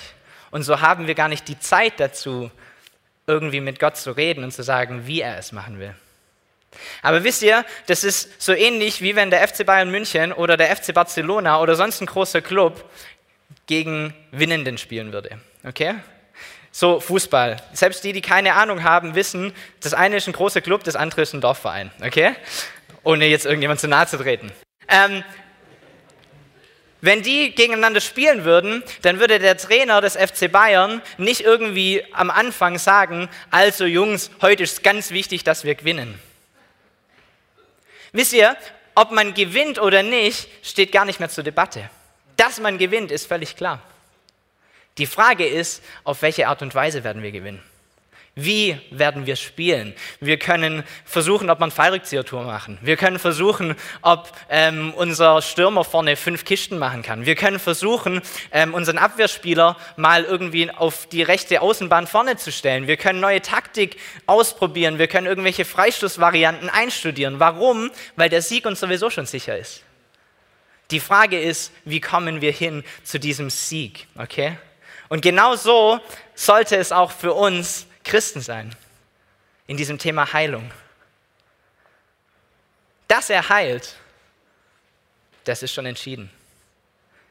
Und 0.49 0.63
so 0.63 0.79
haben 0.79 1.07
wir 1.07 1.15
gar 1.15 1.27
nicht 1.27 1.47
die 1.47 1.59
Zeit 1.59 1.99
dazu, 1.99 2.51
irgendwie 3.27 3.59
mit 3.59 3.79
Gott 3.79 3.97
zu 3.97 4.11
reden 4.11 4.43
und 4.43 4.51
zu 4.51 4.63
sagen, 4.63 5.07
wie 5.07 5.21
er 5.21 5.37
es 5.37 5.51
machen 5.51 5.79
will. 5.79 5.93
Aber 7.01 7.23
wisst 7.23 7.43
ihr, 7.43 7.65
das 7.87 8.03
ist 8.03 8.41
so 8.41 8.53
ähnlich 8.53 9.01
wie 9.01 9.15
wenn 9.15 9.29
der 9.29 9.47
FC 9.47 9.65
Bayern 9.65 9.91
München 9.91 10.31
oder 10.31 10.57
der 10.57 10.75
FC 10.75 10.93
Barcelona 10.93 11.59
oder 11.59 11.75
sonst 11.75 12.01
ein 12.01 12.07
großer 12.07 12.41
Club 12.41 12.89
gegen 13.67 14.13
Winnenden 14.31 14.77
spielen 14.77 15.13
würde. 15.13 15.39
Okay? 15.63 15.95
So 16.71 16.99
Fußball. 16.99 17.57
Selbst 17.73 18.03
die, 18.03 18.13
die 18.13 18.21
keine 18.21 18.55
Ahnung 18.55 18.83
haben, 18.83 19.15
wissen, 19.15 19.53
das 19.81 19.93
eine 19.93 20.17
ist 20.17 20.27
ein 20.27 20.33
großer 20.33 20.61
Club, 20.61 20.83
das 20.83 20.95
andere 20.95 21.21
ist 21.21 21.33
ein 21.33 21.41
Dorfverein. 21.41 21.91
Okay? 22.03 22.35
Ohne 23.03 23.27
jetzt 23.27 23.45
irgendjemand 23.45 23.79
zu 23.79 23.87
nahe 23.87 24.07
zu 24.07 24.17
treten. 24.17 24.51
Ähm, 24.87 25.23
wenn 27.01 27.21
die 27.21 27.53
gegeneinander 27.53 27.99
spielen 27.99 28.45
würden, 28.45 28.81
dann 29.01 29.19
würde 29.19 29.37
der 29.37 29.57
Trainer 29.57 29.99
des 29.99 30.15
FC 30.15 30.49
Bayern 30.49 31.01
nicht 31.17 31.41
irgendwie 31.41 32.01
am 32.13 32.31
Anfang 32.31 32.79
sagen, 32.79 33.27
also 33.51 33.85
Jungs, 33.85 34.31
heute 34.41 34.63
ist 34.63 34.83
ganz 34.83 35.11
wichtig, 35.11 35.43
dass 35.43 35.65
wir 35.65 35.75
gewinnen. 35.75 36.17
Wisst 38.13 38.31
ihr, 38.31 38.55
ob 38.95 39.11
man 39.11 39.33
gewinnt 39.33 39.81
oder 39.81 40.01
nicht, 40.01 40.47
steht 40.65 40.91
gar 40.91 41.03
nicht 41.03 41.19
mehr 41.19 41.27
zur 41.27 41.43
Debatte. 41.43 41.89
Dass 42.37 42.59
man 42.59 42.77
gewinnt, 42.77 43.11
ist 43.11 43.27
völlig 43.27 43.55
klar. 43.55 43.81
Die 44.97 45.07
Frage 45.07 45.45
ist, 45.47 45.83
auf 46.03 46.21
welche 46.21 46.47
Art 46.47 46.61
und 46.61 46.75
Weise 46.75 47.03
werden 47.03 47.23
wir 47.23 47.31
gewinnen? 47.31 47.61
Wie 48.35 48.79
werden 48.89 49.27
wir 49.27 49.35
spielen? 49.35 49.93
Wir 50.19 50.39
können 50.39 50.83
versuchen, 51.05 51.51
ob 51.51 51.59
man 51.59 51.69
Fallrückzieher-Tour 51.69 52.43
machen. 52.43 52.79
Wir 52.81 52.97
können 52.97 53.19
versuchen, 53.19 53.75
ob 54.01 54.31
ähm, 54.49 54.91
unser 54.95 55.43
Stürmer 55.43 55.83
vorne 55.83 56.15
fünf 56.15 56.43
Kisten 56.43 56.79
machen 56.79 57.03
kann. 57.03 57.27
Wir 57.27 57.35
können 57.35 57.59
versuchen, 57.59 58.23
ähm, 58.51 58.73
unseren 58.73 58.97
Abwehrspieler 58.97 59.77
mal 59.97 60.23
irgendwie 60.23 60.71
auf 60.71 61.05
die 61.05 61.21
rechte 61.21 61.61
Außenbahn 61.61 62.07
vorne 62.07 62.35
zu 62.37 62.51
stellen. 62.51 62.87
Wir 62.87 62.97
können 62.97 63.19
neue 63.19 63.41
Taktik 63.41 63.97
ausprobieren. 64.25 64.97
Wir 64.97 65.07
können 65.07 65.27
irgendwelche 65.27 65.63
Freistoßvarianten 65.63 66.69
einstudieren. 66.69 67.39
Warum? 67.39 67.91
Weil 68.15 68.29
der 68.29 68.41
Sieg 68.41 68.65
uns 68.65 68.79
sowieso 68.79 69.11
schon 69.11 69.27
sicher 69.27 69.55
ist. 69.59 69.82
Die 70.91 70.99
Frage 70.99 71.39
ist, 71.39 71.71
wie 71.85 72.01
kommen 72.01 72.41
wir 72.41 72.51
hin 72.51 72.83
zu 73.03 73.19
diesem 73.19 73.49
Sieg? 73.49 74.07
Okay? 74.15 74.57
Und 75.09 75.21
genau 75.21 75.55
so 75.55 75.99
sollte 76.35 76.75
es 76.75 76.91
auch 76.91 77.11
für 77.11 77.33
uns 77.33 77.87
Christen 78.03 78.41
sein. 78.41 78.75
In 79.65 79.77
diesem 79.77 79.97
Thema 79.97 80.33
Heilung. 80.33 80.69
Dass 83.07 83.29
er 83.29 83.49
heilt, 83.49 83.95
das 85.45 85.63
ist 85.63 85.73
schon 85.73 85.85
entschieden. 85.85 86.29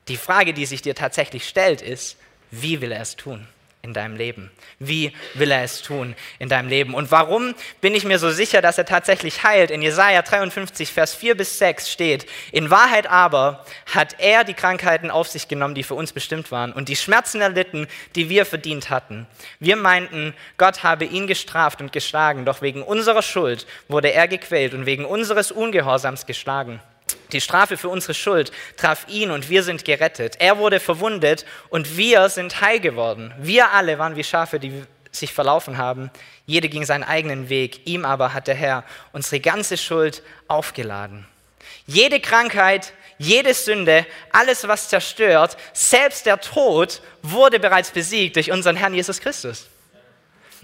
Die 0.09 0.17
Frage, 0.17 0.55
die 0.55 0.67
sich 0.67 0.83
dir 0.83 0.95
tatsächlich 0.95 1.49
stellt, 1.49 1.83
ist, 1.83 2.17
wie 2.51 2.81
will 2.81 2.93
er 2.93 3.03
es 3.03 3.17
tun? 3.17 3.47
In 3.83 3.93
deinem 3.93 4.17
Leben? 4.17 4.51
Wie 4.79 5.13
will 5.35 5.51
er 5.51 5.65
es 5.65 5.83
tun 5.83 6.15
in 6.39 6.49
deinem 6.49 6.69
Leben? 6.69 6.95
Und 6.95 7.11
warum 7.11 7.55
bin 7.81 7.95
ich 7.95 8.05
mir 8.05 8.21
so 8.21 8.31
sicher, 8.31 8.63
dass 8.63 8.79
er 8.79 8.87
tatsächlich 8.87 9.43
heilt? 9.43 9.73
In 9.73 9.83
Jesaja 9.83 10.23
53, 10.23 10.93
Vers 10.93 11.15
4 11.15 11.37
bis 11.37 11.59
6 11.59 11.91
steht: 11.91 12.27
In 12.53 12.71
Wahrheit 12.71 13.09
aber 13.09 13.67
hat 13.93 14.17
er 14.19 14.45
die 14.45 14.55
Krankheiten 14.55 15.11
auf 15.11 15.27
sich 15.27 15.49
genommen, 15.49 15.75
die 15.75 15.83
für 15.83 15.95
uns 15.95 16.13
bestimmt 16.13 16.53
waren, 16.53 16.73
und 16.73 16.89
die 16.89 16.97
Schmerzen 16.97 17.41
erlitten, 17.41 17.89
die 18.15 18.29
wir 18.29 18.47
verdient 18.47 18.89
hatten. 18.89 19.27
Wir 19.59 19.77
meinten, 19.77 20.35
Gott 20.59 20.85
habe 20.85 21.05
ihn 21.05 21.27
gestraft 21.27 21.81
und 21.81 21.93
geschlagen, 21.93 22.45
doch 22.45 22.63
wegen 22.63 22.83
unserer 22.83 23.23
Schuld 23.23 23.67
wurde 23.89 24.13
er 24.13 24.29
gequält 24.29 24.75
und 24.75 24.87
wegen 24.87 25.05
unseres 25.05 25.51
Ungehorsams 25.51 26.27
geschlagen. 26.27 26.81
Die 27.33 27.41
Strafe 27.41 27.77
für 27.77 27.89
unsere 27.89 28.15
Schuld 28.15 28.53
traf 28.77 29.07
ihn 29.09 29.31
und 29.31 29.49
wir 29.49 29.63
sind 29.63 29.85
gerettet. 29.85 30.37
Er 30.39 30.59
wurde 30.59 30.81
verwundet 30.81 31.47
und 31.71 31.97
wir 31.97 32.29
sind 32.29 32.61
heil 32.61 32.79
geworden. 32.79 33.33
Wir 33.39 33.73
alle 33.73 33.99
waren 33.99 34.17
wie 34.17 34.25
Schafe, 34.25 34.61
die 34.61 34.85
sich 35.11 35.33
verlaufen 35.33 35.79
haben. 35.79 36.11
Jede 36.47 36.69
ging 36.69 36.85
seinen 36.85 37.05
eigenen 37.05 37.49
Weg. 37.49 37.87
Ihm 37.87 38.05
aber 38.05 38.35
hat 38.35 38.49
der 38.49 38.55
Herr 38.55 38.85
unsere 39.13 39.41
ganze 39.41 39.77
Schuld 39.77 40.23
aufgeladen. 40.49 41.27
Jede 41.87 42.21
Krankheit, 42.21 42.93
jede 43.19 43.55
Sünde, 43.55 44.07
alles, 44.31 44.67
was 44.67 44.89
zerstört, 44.89 45.57
selbst 45.73 46.27
der 46.27 46.41
Tod 46.41 47.03
wurde 47.23 47.61
bereits 47.61 47.91
besiegt 47.91 48.37
durch 48.37 48.51
unseren 48.51 48.77
Herrn 48.77 48.95
Jesus 48.95 49.21
Christus. 49.21 49.67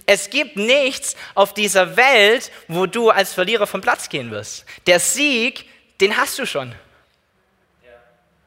Es 0.06 0.30
gibt 0.30 0.56
nichts 0.56 1.16
auf 1.34 1.54
dieser 1.54 1.96
Welt, 1.96 2.50
wo 2.68 2.86
du 2.86 3.10
als 3.10 3.32
Verlierer 3.32 3.66
vom 3.66 3.80
Platz 3.80 4.08
gehen 4.08 4.30
wirst. 4.30 4.64
Der 4.86 5.00
Sieg, 5.00 5.67
den 6.00 6.16
hast 6.16 6.38
du 6.38 6.46
schon. 6.46 6.74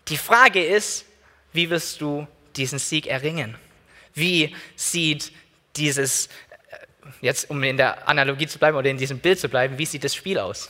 Die 0.07 0.17
Frage 0.17 0.63
ist, 0.63 1.05
wie 1.53 1.69
wirst 1.69 2.01
du 2.01 2.27
diesen 2.55 2.79
Sieg 2.79 3.07
erringen? 3.07 3.57
Wie 4.13 4.55
sieht 4.75 5.31
dieses, 5.75 6.27
äh, 6.27 6.77
jetzt 7.21 7.49
um 7.49 7.63
in 7.63 7.77
der 7.77 8.07
Analogie 8.07 8.47
zu 8.47 8.59
bleiben 8.59 8.77
oder 8.77 8.89
in 8.89 8.97
diesem 8.97 9.19
Bild 9.19 9.39
zu 9.39 9.47
bleiben, 9.47 9.77
wie 9.77 9.85
sieht 9.85 10.03
das 10.03 10.15
Spiel 10.15 10.37
aus? 10.37 10.69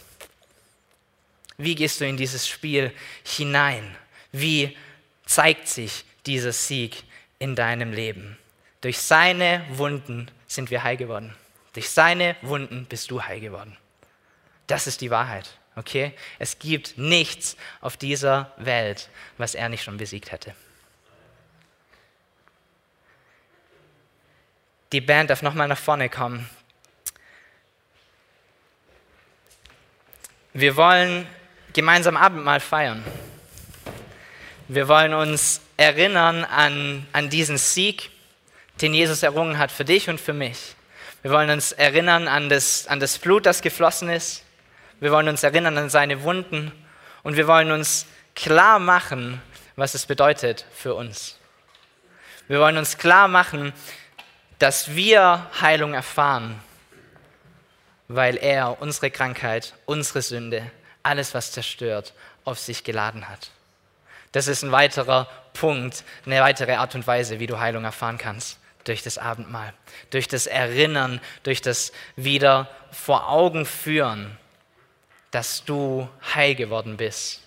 Wie 1.57 1.75
gehst 1.75 2.01
du 2.01 2.07
in 2.07 2.17
dieses 2.17 2.47
Spiel 2.47 2.91
hinein? 3.23 3.95
Wie 4.31 4.75
zeigt 5.25 5.67
sich 5.67 6.05
dieser 6.25 6.51
Sieg 6.51 7.03
in 7.39 7.55
deinem 7.55 7.93
Leben? 7.93 8.37
Durch 8.81 8.99
seine 8.99 9.65
Wunden 9.69 10.29
sind 10.47 10.71
wir 10.71 10.83
heil 10.83 10.97
geworden. 10.97 11.35
Durch 11.73 11.89
seine 11.89 12.35
Wunden 12.41 12.85
bist 12.85 13.11
du 13.11 13.21
heil 13.21 13.39
geworden. 13.39 13.77
Das 14.67 14.87
ist 14.87 15.01
die 15.01 15.11
Wahrheit. 15.11 15.49
Okay? 15.75 16.13
Es 16.39 16.59
gibt 16.59 16.97
nichts 16.97 17.55
auf 17.79 17.97
dieser 17.97 18.51
Welt, 18.57 19.09
was 19.37 19.55
er 19.55 19.69
nicht 19.69 19.83
schon 19.83 19.97
besiegt 19.97 20.31
hätte. 20.31 20.53
Die 24.91 25.01
Band 25.01 25.29
darf 25.29 25.41
nochmal 25.41 25.69
nach 25.69 25.77
vorne 25.77 26.09
kommen. 26.09 26.49
Wir 30.53 30.75
wollen 30.75 31.25
gemeinsam 31.71 32.17
Abendmahl 32.17 32.59
feiern. 32.59 33.05
Wir 34.67 34.89
wollen 34.89 35.13
uns 35.13 35.61
erinnern 35.77 36.43
an, 36.43 37.07
an 37.13 37.29
diesen 37.29 37.57
Sieg, 37.57 38.09
den 38.81 38.93
Jesus 38.93 39.23
errungen 39.23 39.57
hat 39.57 39.71
für 39.71 39.85
dich 39.85 40.09
und 40.09 40.19
für 40.19 40.33
mich. 40.33 40.75
Wir 41.21 41.31
wollen 41.31 41.49
uns 41.49 41.71
erinnern 41.71 42.27
an 42.27 42.49
das, 42.49 42.87
an 42.87 42.99
das 42.99 43.17
Blut, 43.17 43.45
das 43.45 43.61
geflossen 43.61 44.09
ist. 44.09 44.43
Wir 45.01 45.11
wollen 45.11 45.27
uns 45.27 45.41
erinnern 45.41 45.79
an 45.79 45.89
seine 45.89 46.21
Wunden. 46.21 46.71
Und 47.23 47.35
wir 47.35 47.47
wollen 47.47 47.71
uns 47.71 48.05
klar 48.35 48.79
machen, 48.79 49.41
was 49.75 49.95
es 49.95 50.05
bedeutet 50.05 50.65
für 50.73 50.93
uns. 50.93 51.37
Wir 52.47 52.59
wollen 52.59 52.77
uns 52.77 52.97
klar 52.97 53.27
machen, 53.27 53.73
dass 54.59 54.95
wir 54.95 55.47
Heilung 55.59 55.95
erfahren, 55.95 56.59
weil 58.07 58.37
er 58.37 58.79
unsere 58.79 59.09
Krankheit, 59.09 59.73
unsere 59.85 60.21
Sünde, 60.21 60.69
alles, 61.01 61.33
was 61.33 61.51
zerstört, 61.51 62.13
auf 62.45 62.59
sich 62.59 62.83
geladen 62.83 63.27
hat. 63.27 63.49
Das 64.33 64.47
ist 64.47 64.61
ein 64.61 64.71
weiterer 64.71 65.27
Punkt, 65.53 66.03
eine 66.27 66.41
weitere 66.41 66.75
Art 66.75 66.93
und 66.93 67.07
Weise, 67.07 67.39
wie 67.39 67.47
du 67.47 67.59
Heilung 67.59 67.85
erfahren 67.85 68.19
kannst. 68.19 68.59
Durch 68.83 69.01
das 69.03 69.17
Abendmahl, 69.17 69.73
durch 70.09 70.27
das 70.27 70.47
Erinnern, 70.47 71.21
durch 71.43 71.61
das 71.61 71.91
wieder 72.15 72.67
vor 72.91 73.29
Augen 73.29 73.65
führen, 73.65 74.37
dass 75.31 75.63
du 75.63 76.07
heil 76.35 76.55
geworden 76.55 76.97
bist 76.97 77.41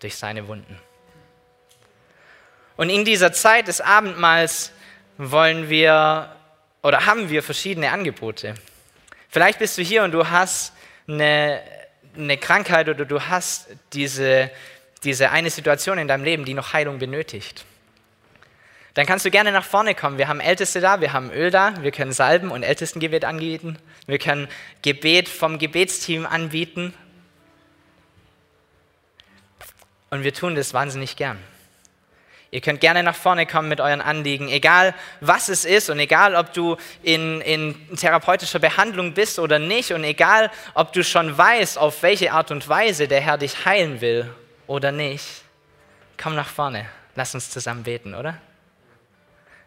durch 0.00 0.16
seine 0.16 0.48
Wunden. 0.48 0.78
Und 2.76 2.90
in 2.90 3.04
dieser 3.04 3.32
Zeit 3.32 3.68
des 3.68 3.80
Abendmahls 3.80 4.72
wollen 5.18 5.68
wir 5.68 6.34
oder 6.82 7.06
haben 7.06 7.30
wir 7.30 7.42
verschiedene 7.42 7.90
Angebote. 7.90 8.54
Vielleicht 9.28 9.58
bist 9.58 9.78
du 9.78 9.82
hier 9.82 10.02
und 10.04 10.12
du 10.12 10.28
hast 10.28 10.72
eine 11.08 11.62
eine 12.16 12.36
Krankheit 12.36 12.88
oder 12.88 13.04
du 13.04 13.20
hast 13.20 13.68
diese, 13.92 14.50
diese 15.02 15.30
eine 15.30 15.50
Situation 15.50 15.98
in 15.98 16.08
deinem 16.08 16.24
Leben, 16.24 16.44
die 16.44 16.54
noch 16.54 16.72
Heilung 16.72 16.98
benötigt, 16.98 17.64
dann 18.94 19.06
kannst 19.06 19.24
du 19.24 19.30
gerne 19.30 19.50
nach 19.50 19.64
vorne 19.64 19.94
kommen. 19.94 20.18
Wir 20.18 20.28
haben 20.28 20.38
Älteste 20.38 20.80
da, 20.80 21.00
wir 21.00 21.12
haben 21.12 21.32
Öl 21.32 21.50
da, 21.50 21.74
wir 21.82 21.90
können 21.90 22.12
Salben 22.12 22.50
und 22.50 22.62
Ältestengebet 22.62 23.24
anbieten, 23.24 23.76
wir 24.06 24.18
können 24.18 24.48
Gebet 24.82 25.28
vom 25.28 25.58
Gebetsteam 25.58 26.26
anbieten. 26.26 26.94
Und 30.10 30.22
wir 30.22 30.34
tun 30.34 30.54
das 30.54 30.74
wahnsinnig 30.74 31.16
gern. 31.16 31.38
Ihr 32.54 32.60
könnt 32.60 32.80
gerne 32.80 33.02
nach 33.02 33.16
vorne 33.16 33.46
kommen 33.46 33.68
mit 33.68 33.80
euren 33.80 34.00
Anliegen, 34.00 34.48
egal 34.48 34.94
was 35.20 35.48
es 35.48 35.64
ist 35.64 35.90
und 35.90 35.98
egal 35.98 36.36
ob 36.36 36.52
du 36.52 36.76
in, 37.02 37.40
in 37.40 37.74
therapeutischer 37.96 38.60
Behandlung 38.60 39.12
bist 39.12 39.40
oder 39.40 39.58
nicht 39.58 39.92
und 39.92 40.04
egal 40.04 40.52
ob 40.74 40.92
du 40.92 41.02
schon 41.02 41.36
weißt, 41.36 41.76
auf 41.76 42.04
welche 42.04 42.30
Art 42.30 42.52
und 42.52 42.68
Weise 42.68 43.08
der 43.08 43.20
Herr 43.20 43.38
dich 43.38 43.64
heilen 43.64 44.00
will 44.00 44.32
oder 44.68 44.92
nicht. 44.92 45.26
Komm 46.16 46.36
nach 46.36 46.48
vorne, 46.48 46.86
lass 47.16 47.34
uns 47.34 47.50
zusammen 47.50 47.82
beten, 47.82 48.14
oder? 48.14 48.38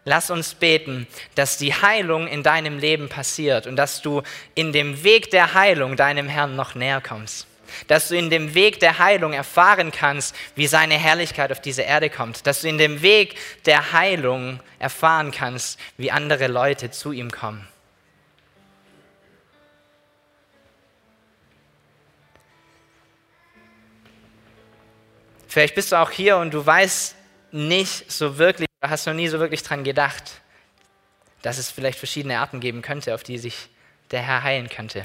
Lass 0.06 0.30
uns 0.30 0.54
beten, 0.54 1.06
dass 1.34 1.58
die 1.58 1.74
Heilung 1.74 2.26
in 2.26 2.42
deinem 2.42 2.78
Leben 2.78 3.10
passiert 3.10 3.66
und 3.66 3.76
dass 3.76 4.00
du 4.00 4.22
in 4.54 4.72
dem 4.72 5.04
Weg 5.04 5.30
der 5.30 5.52
Heilung 5.52 5.94
deinem 5.94 6.26
Herrn 6.26 6.56
noch 6.56 6.74
näher 6.74 7.02
kommst 7.02 7.46
dass 7.86 8.08
du 8.08 8.16
in 8.16 8.30
dem 8.30 8.54
Weg 8.54 8.80
der 8.80 8.98
Heilung 8.98 9.32
erfahren 9.32 9.90
kannst, 9.90 10.34
wie 10.54 10.66
seine 10.66 10.94
Herrlichkeit 10.94 11.52
auf 11.52 11.60
diese 11.60 11.82
Erde 11.82 12.10
kommt, 12.10 12.46
dass 12.46 12.62
du 12.62 12.68
in 12.68 12.78
dem 12.78 13.02
Weg 13.02 13.36
der 13.66 13.92
Heilung 13.92 14.60
erfahren 14.78 15.30
kannst, 15.30 15.78
wie 15.96 16.10
andere 16.10 16.46
Leute 16.46 16.90
zu 16.90 17.12
ihm 17.12 17.30
kommen. 17.30 17.66
Vielleicht 25.48 25.74
bist 25.74 25.92
du 25.92 25.96
auch 25.96 26.10
hier 26.10 26.36
und 26.36 26.52
du 26.52 26.64
weißt 26.64 27.16
nicht 27.52 28.12
so 28.12 28.38
wirklich, 28.38 28.68
hast 28.82 29.06
noch 29.06 29.14
nie 29.14 29.28
so 29.28 29.40
wirklich 29.40 29.62
dran 29.62 29.82
gedacht, 29.82 30.40
dass 31.42 31.58
es 31.58 31.70
vielleicht 31.70 31.98
verschiedene 31.98 32.38
Arten 32.38 32.60
geben 32.60 32.82
könnte, 32.82 33.14
auf 33.14 33.22
die 33.22 33.38
sich 33.38 33.68
der 34.10 34.22
Herr 34.22 34.42
heilen 34.42 34.68
könnte. 34.68 35.04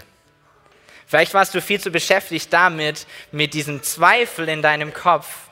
Vielleicht 1.06 1.34
warst 1.34 1.54
du 1.54 1.62
viel 1.62 1.80
zu 1.80 1.92
beschäftigt 1.92 2.52
damit, 2.52 3.06
mit 3.32 3.54
diesem 3.54 3.84
Zweifel 3.84 4.50
in 4.50 4.62
deinem 4.62 4.94
Kopf, 4.94 5.50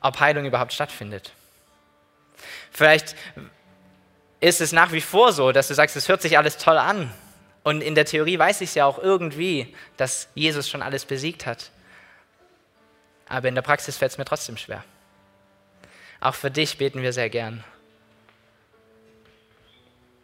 ob 0.00 0.20
Heilung 0.20 0.44
überhaupt 0.44 0.72
stattfindet. 0.72 1.32
Vielleicht 2.70 3.14
ist 4.40 4.60
es 4.60 4.72
nach 4.72 4.92
wie 4.92 5.00
vor 5.00 5.32
so, 5.32 5.52
dass 5.52 5.68
du 5.68 5.74
sagst, 5.74 5.96
es 5.96 6.08
hört 6.08 6.22
sich 6.22 6.36
alles 6.36 6.56
toll 6.56 6.78
an. 6.78 7.12
Und 7.62 7.80
in 7.80 7.94
der 7.94 8.04
Theorie 8.04 8.38
weiß 8.38 8.60
ich 8.60 8.74
ja 8.74 8.86
auch 8.86 8.98
irgendwie, 8.98 9.74
dass 9.96 10.28
Jesus 10.34 10.68
schon 10.68 10.82
alles 10.82 11.04
besiegt 11.04 11.46
hat. 11.46 11.70
Aber 13.28 13.48
in 13.48 13.54
der 13.54 13.62
Praxis 13.62 13.96
fällt 13.96 14.12
es 14.12 14.18
mir 14.18 14.24
trotzdem 14.24 14.56
schwer. 14.56 14.84
Auch 16.20 16.34
für 16.34 16.50
dich 16.50 16.78
beten 16.78 17.02
wir 17.02 17.12
sehr 17.12 17.30
gern. 17.30 17.62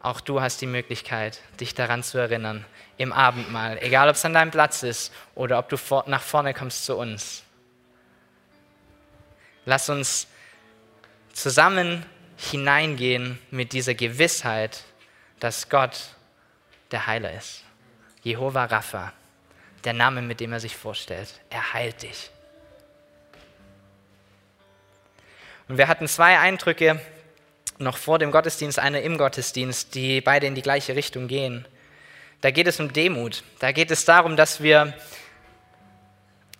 Auch 0.00 0.20
du 0.20 0.40
hast 0.40 0.60
die 0.60 0.66
Möglichkeit, 0.66 1.40
dich 1.60 1.74
daran 1.74 2.02
zu 2.02 2.18
erinnern, 2.18 2.64
im 2.98 3.12
Abendmahl, 3.12 3.78
egal 3.80 4.08
ob 4.08 4.16
es 4.16 4.24
an 4.24 4.34
deinem 4.34 4.50
Platz 4.50 4.82
ist 4.82 5.12
oder 5.34 5.58
ob 5.58 5.68
du 5.68 5.76
nach 6.06 6.22
vorne 6.22 6.52
kommst 6.52 6.84
zu 6.84 6.96
uns. 6.96 7.44
Lass 9.64 9.88
uns 9.88 10.26
zusammen 11.32 12.04
hineingehen 12.36 13.38
mit 13.50 13.72
dieser 13.72 13.94
Gewissheit, 13.94 14.84
dass 15.40 15.68
Gott 15.68 15.96
der 16.90 17.06
Heiler 17.06 17.32
ist. 17.32 17.62
Jehova 18.22 18.64
Rapha, 18.64 19.12
der 19.84 19.92
Name, 19.92 20.22
mit 20.22 20.40
dem 20.40 20.52
er 20.52 20.60
sich 20.60 20.76
vorstellt. 20.76 21.40
Er 21.50 21.72
heilt 21.72 22.02
dich. 22.02 22.30
Und 25.68 25.78
wir 25.78 25.86
hatten 25.86 26.08
zwei 26.08 26.38
Eindrücke 26.38 27.00
noch 27.78 27.96
vor 27.96 28.18
dem 28.18 28.32
Gottesdienst, 28.32 28.78
einer 28.78 29.02
im 29.02 29.18
Gottesdienst, 29.18 29.94
die 29.94 30.20
beide 30.20 30.46
in 30.46 30.54
die 30.54 30.62
gleiche 30.62 30.96
Richtung 30.96 31.28
gehen. 31.28 31.66
Da 32.40 32.50
geht 32.50 32.66
es 32.66 32.78
um 32.78 32.92
Demut. 32.92 33.42
Da 33.58 33.72
geht 33.72 33.90
es 33.90 34.04
darum, 34.04 34.36
dass 34.36 34.62
wir 34.62 34.94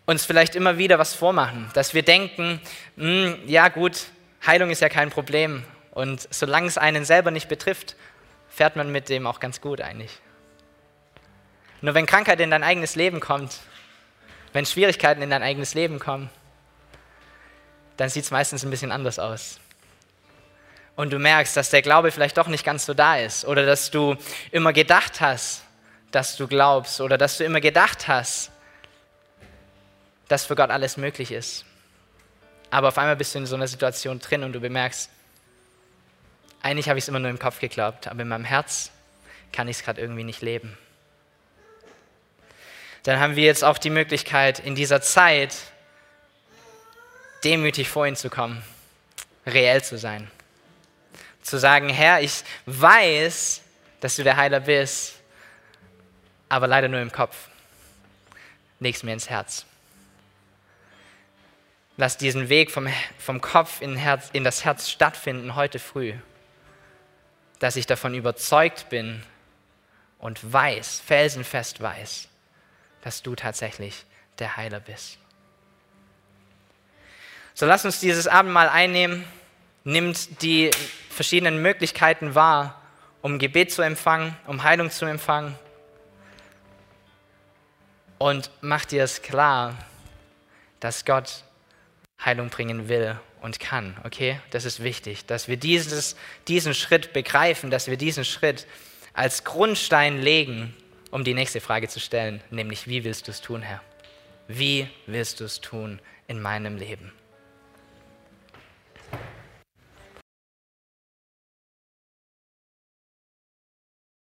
uns 0.07 0.25
vielleicht 0.25 0.57
immer 0.57 0.79
wieder 0.79 0.99
was 0.99 1.14
vormachen, 1.14 1.71
dass 1.75 1.93
wir 1.93 2.03
denken, 2.03 2.61
hm, 2.97 3.38
ja 3.47 3.69
gut, 3.69 4.07
Heilung 4.47 4.71
ist 4.71 4.81
ja 4.81 4.88
kein 4.88 5.11
Problem 5.11 5.64
und 5.91 6.27
solange 6.33 6.67
es 6.67 6.79
einen 6.79 7.05
selber 7.05 7.31
nicht 7.31 7.49
betrifft, 7.49 7.95
fährt 8.49 8.75
man 8.75 8.91
mit 8.91 9.09
dem 9.11 9.27
auch 9.27 9.38
ganz 9.38 9.61
gut 9.61 9.81
eigentlich. 9.81 10.19
Nur 11.81 11.95
wenn 11.95 12.07
Krankheit 12.07 12.41
in 12.41 12.51
dein 12.51 12.64
eigenes 12.64 12.97
Leben 12.97 13.21
kommt, 13.21 13.59
wenn 14.53 14.64
Schwierigkeiten 14.64 15.23
in 15.23 15.31
dein 15.31 15.43
eigenes 15.43 15.75
Leben 15.75 15.99
kommen, 15.99 16.31
dann 17.99 18.09
sieht 18.09 18.25
es 18.25 18.31
meistens 18.31 18.64
ein 18.64 18.71
bisschen 18.71 18.93
anders 18.93 19.19
aus. 19.19 19.61
Und 20.97 21.12
du 21.12 21.19
merkst, 21.19 21.57
dass 21.57 21.71
der 21.71 21.83
Glaube 21.83 22.11
vielleicht 22.11 22.38
doch 22.38 22.49
nicht 22.49 22.64
ganz 22.64 22.87
so 22.87 22.95
da 22.95 23.19
ist 23.19 23.45
oder 23.45 23.67
dass 23.67 23.91
du 23.91 24.17
immer 24.51 24.73
gedacht 24.73 25.21
hast, 25.21 25.62
dass 26.11 26.37
du 26.37 26.47
glaubst 26.47 27.01
oder 27.01 27.18
dass 27.18 27.38
du 27.38 27.44
immer 27.44 27.61
gedacht 27.61 28.09
hast, 28.09 28.51
dass 30.29 30.47
für 30.47 30.55
Gott 30.55 30.71
alles 30.71 30.97
möglich 30.97 31.33
ist. 31.33 31.64
Aber 32.71 32.88
auf 32.88 32.99
einmal 32.99 33.16
bist 33.16 33.35
du 33.35 33.38
in 33.38 33.47
so 33.47 33.57
einer 33.57 33.68
Situation 33.68 34.18
drin 34.18 34.44
und 34.44 34.53
du 34.53 34.61
bemerkst, 34.61 35.11
eigentlich 36.62 36.88
habe 36.88 36.99
ich 36.99 37.05
es 37.05 37.09
immer 37.09 37.18
nur 37.18 37.31
im 37.31 37.38
Kopf 37.38 37.61
geglaubt, 37.61 38.09
aber 38.09 38.23
in 38.23 38.29
meinem 38.29 38.44
Herz 38.44 38.90
kann 39.53 39.68
ich 39.68 39.79
es 39.79 39.85
gerade 39.85 40.01
irgendwie 40.01 40.25
nicht 40.25 40.42
leben. 40.42 40.77
Dann 43.05 43.21
haben 43.21 43.37
wir 43.37 43.44
jetzt 43.44 43.64
auch 43.64 43.79
die 43.79 43.90
Möglichkeit, 43.90 44.59
in 44.59 44.75
dieser 44.75 45.01
Zeit 45.01 45.55
demütig 47.44 47.88
vor 47.88 48.07
ihn 48.07 48.16
zu 48.16 48.29
kommen, 48.29 48.62
reell 49.47 49.83
zu 49.83 49.97
sein. 49.97 50.31
Zu 51.42 51.59
sagen, 51.59 51.88
Herr, 51.88 52.21
ich 52.21 52.42
weiß, 52.66 53.62
dass 54.01 54.16
du 54.16 54.25
der 54.25 54.37
Heiler 54.37 54.61
bist, 54.61 55.18
aber 56.49 56.67
leider 56.67 56.89
nur 56.89 57.01
im 57.01 57.13
Kopf. 57.13 57.49
Leg's 58.81 59.03
mir 59.03 59.13
ins 59.13 59.29
Herz. 59.29 59.67
Lass 61.97 62.17
diesen 62.17 62.49
Weg 62.49 62.71
vom, 62.71 62.89
vom 63.19 63.41
Kopf 63.41 63.81
in, 63.81 63.97
Herz, 63.97 64.31
in 64.33 64.45
das 64.45 64.65
Herz 64.65 64.89
stattfinden 64.89 65.57
heute 65.57 65.81
früh, 65.81 66.15
dass 67.59 67.75
ich 67.75 67.87
davon 67.87 68.15
überzeugt 68.15 68.89
bin 68.89 69.23
und 70.19 70.53
weiß, 70.53 71.01
felsenfest 71.05 71.81
weiß, 71.81 72.29
dass 73.03 73.23
du 73.23 73.35
tatsächlich 73.35 74.05
der 74.39 74.57
Heiler 74.57 74.79
bist. 74.79 75.19
So 77.55 77.67
lass 77.67 77.85
uns 77.85 77.99
dieses 77.99 78.29
Abendmahl 78.29 78.69
einnehmen, 78.69 79.25
nimmt 79.83 80.43
die 80.43 80.71
verschiedenen 81.11 81.61
Möglichkeiten 81.61 82.37
wahr, 82.37 82.81
um 83.23 83.41
Gebet 83.41 83.73
zu 83.73 83.83
empfangen, 83.83 84.37
um 84.47 84.63
Heilung 84.63 84.93
zu 84.93 85.07
empfangen. 85.07 85.59
Und 88.19 88.51
mach 88.61 88.85
dir 88.85 89.05
es 89.05 89.23
klar, 89.23 89.77
dass 90.81 91.05
Gott 91.05 91.45
Heilung 92.25 92.51
bringen 92.51 92.89
will 92.89 93.19
und 93.41 93.61
kann. 93.61 93.97
Okay, 94.05 94.41
das 94.51 94.65
ist 94.65 94.83
wichtig, 94.83 95.25
dass 95.27 95.47
wir 95.47 95.57
dieses, 95.57 96.17
diesen 96.49 96.75
Schritt 96.75 97.13
begreifen, 97.13 97.71
dass 97.71 97.87
wir 97.87 97.97
diesen 97.97 98.25
Schritt 98.25 98.67
als 99.13 99.45
Grundstein 99.45 100.21
legen, 100.21 100.75
um 101.11 101.25
die 101.25 101.35
nächste 101.35 101.61
Frage 101.61 101.89
zu 101.89 102.01
stellen, 102.01 102.43
nämlich 102.51 102.89
wie 102.89 103.05
willst 103.05 103.29
du 103.29 103.31
es 103.31 103.41
tun, 103.41 103.63
Herr? 103.63 103.81
Wie 104.49 104.89
willst 105.07 105.41
du 105.41 105.45
es 105.45 105.61
tun 105.61 106.01
in 106.27 106.41
meinem 106.41 106.77
Leben? 106.77 107.13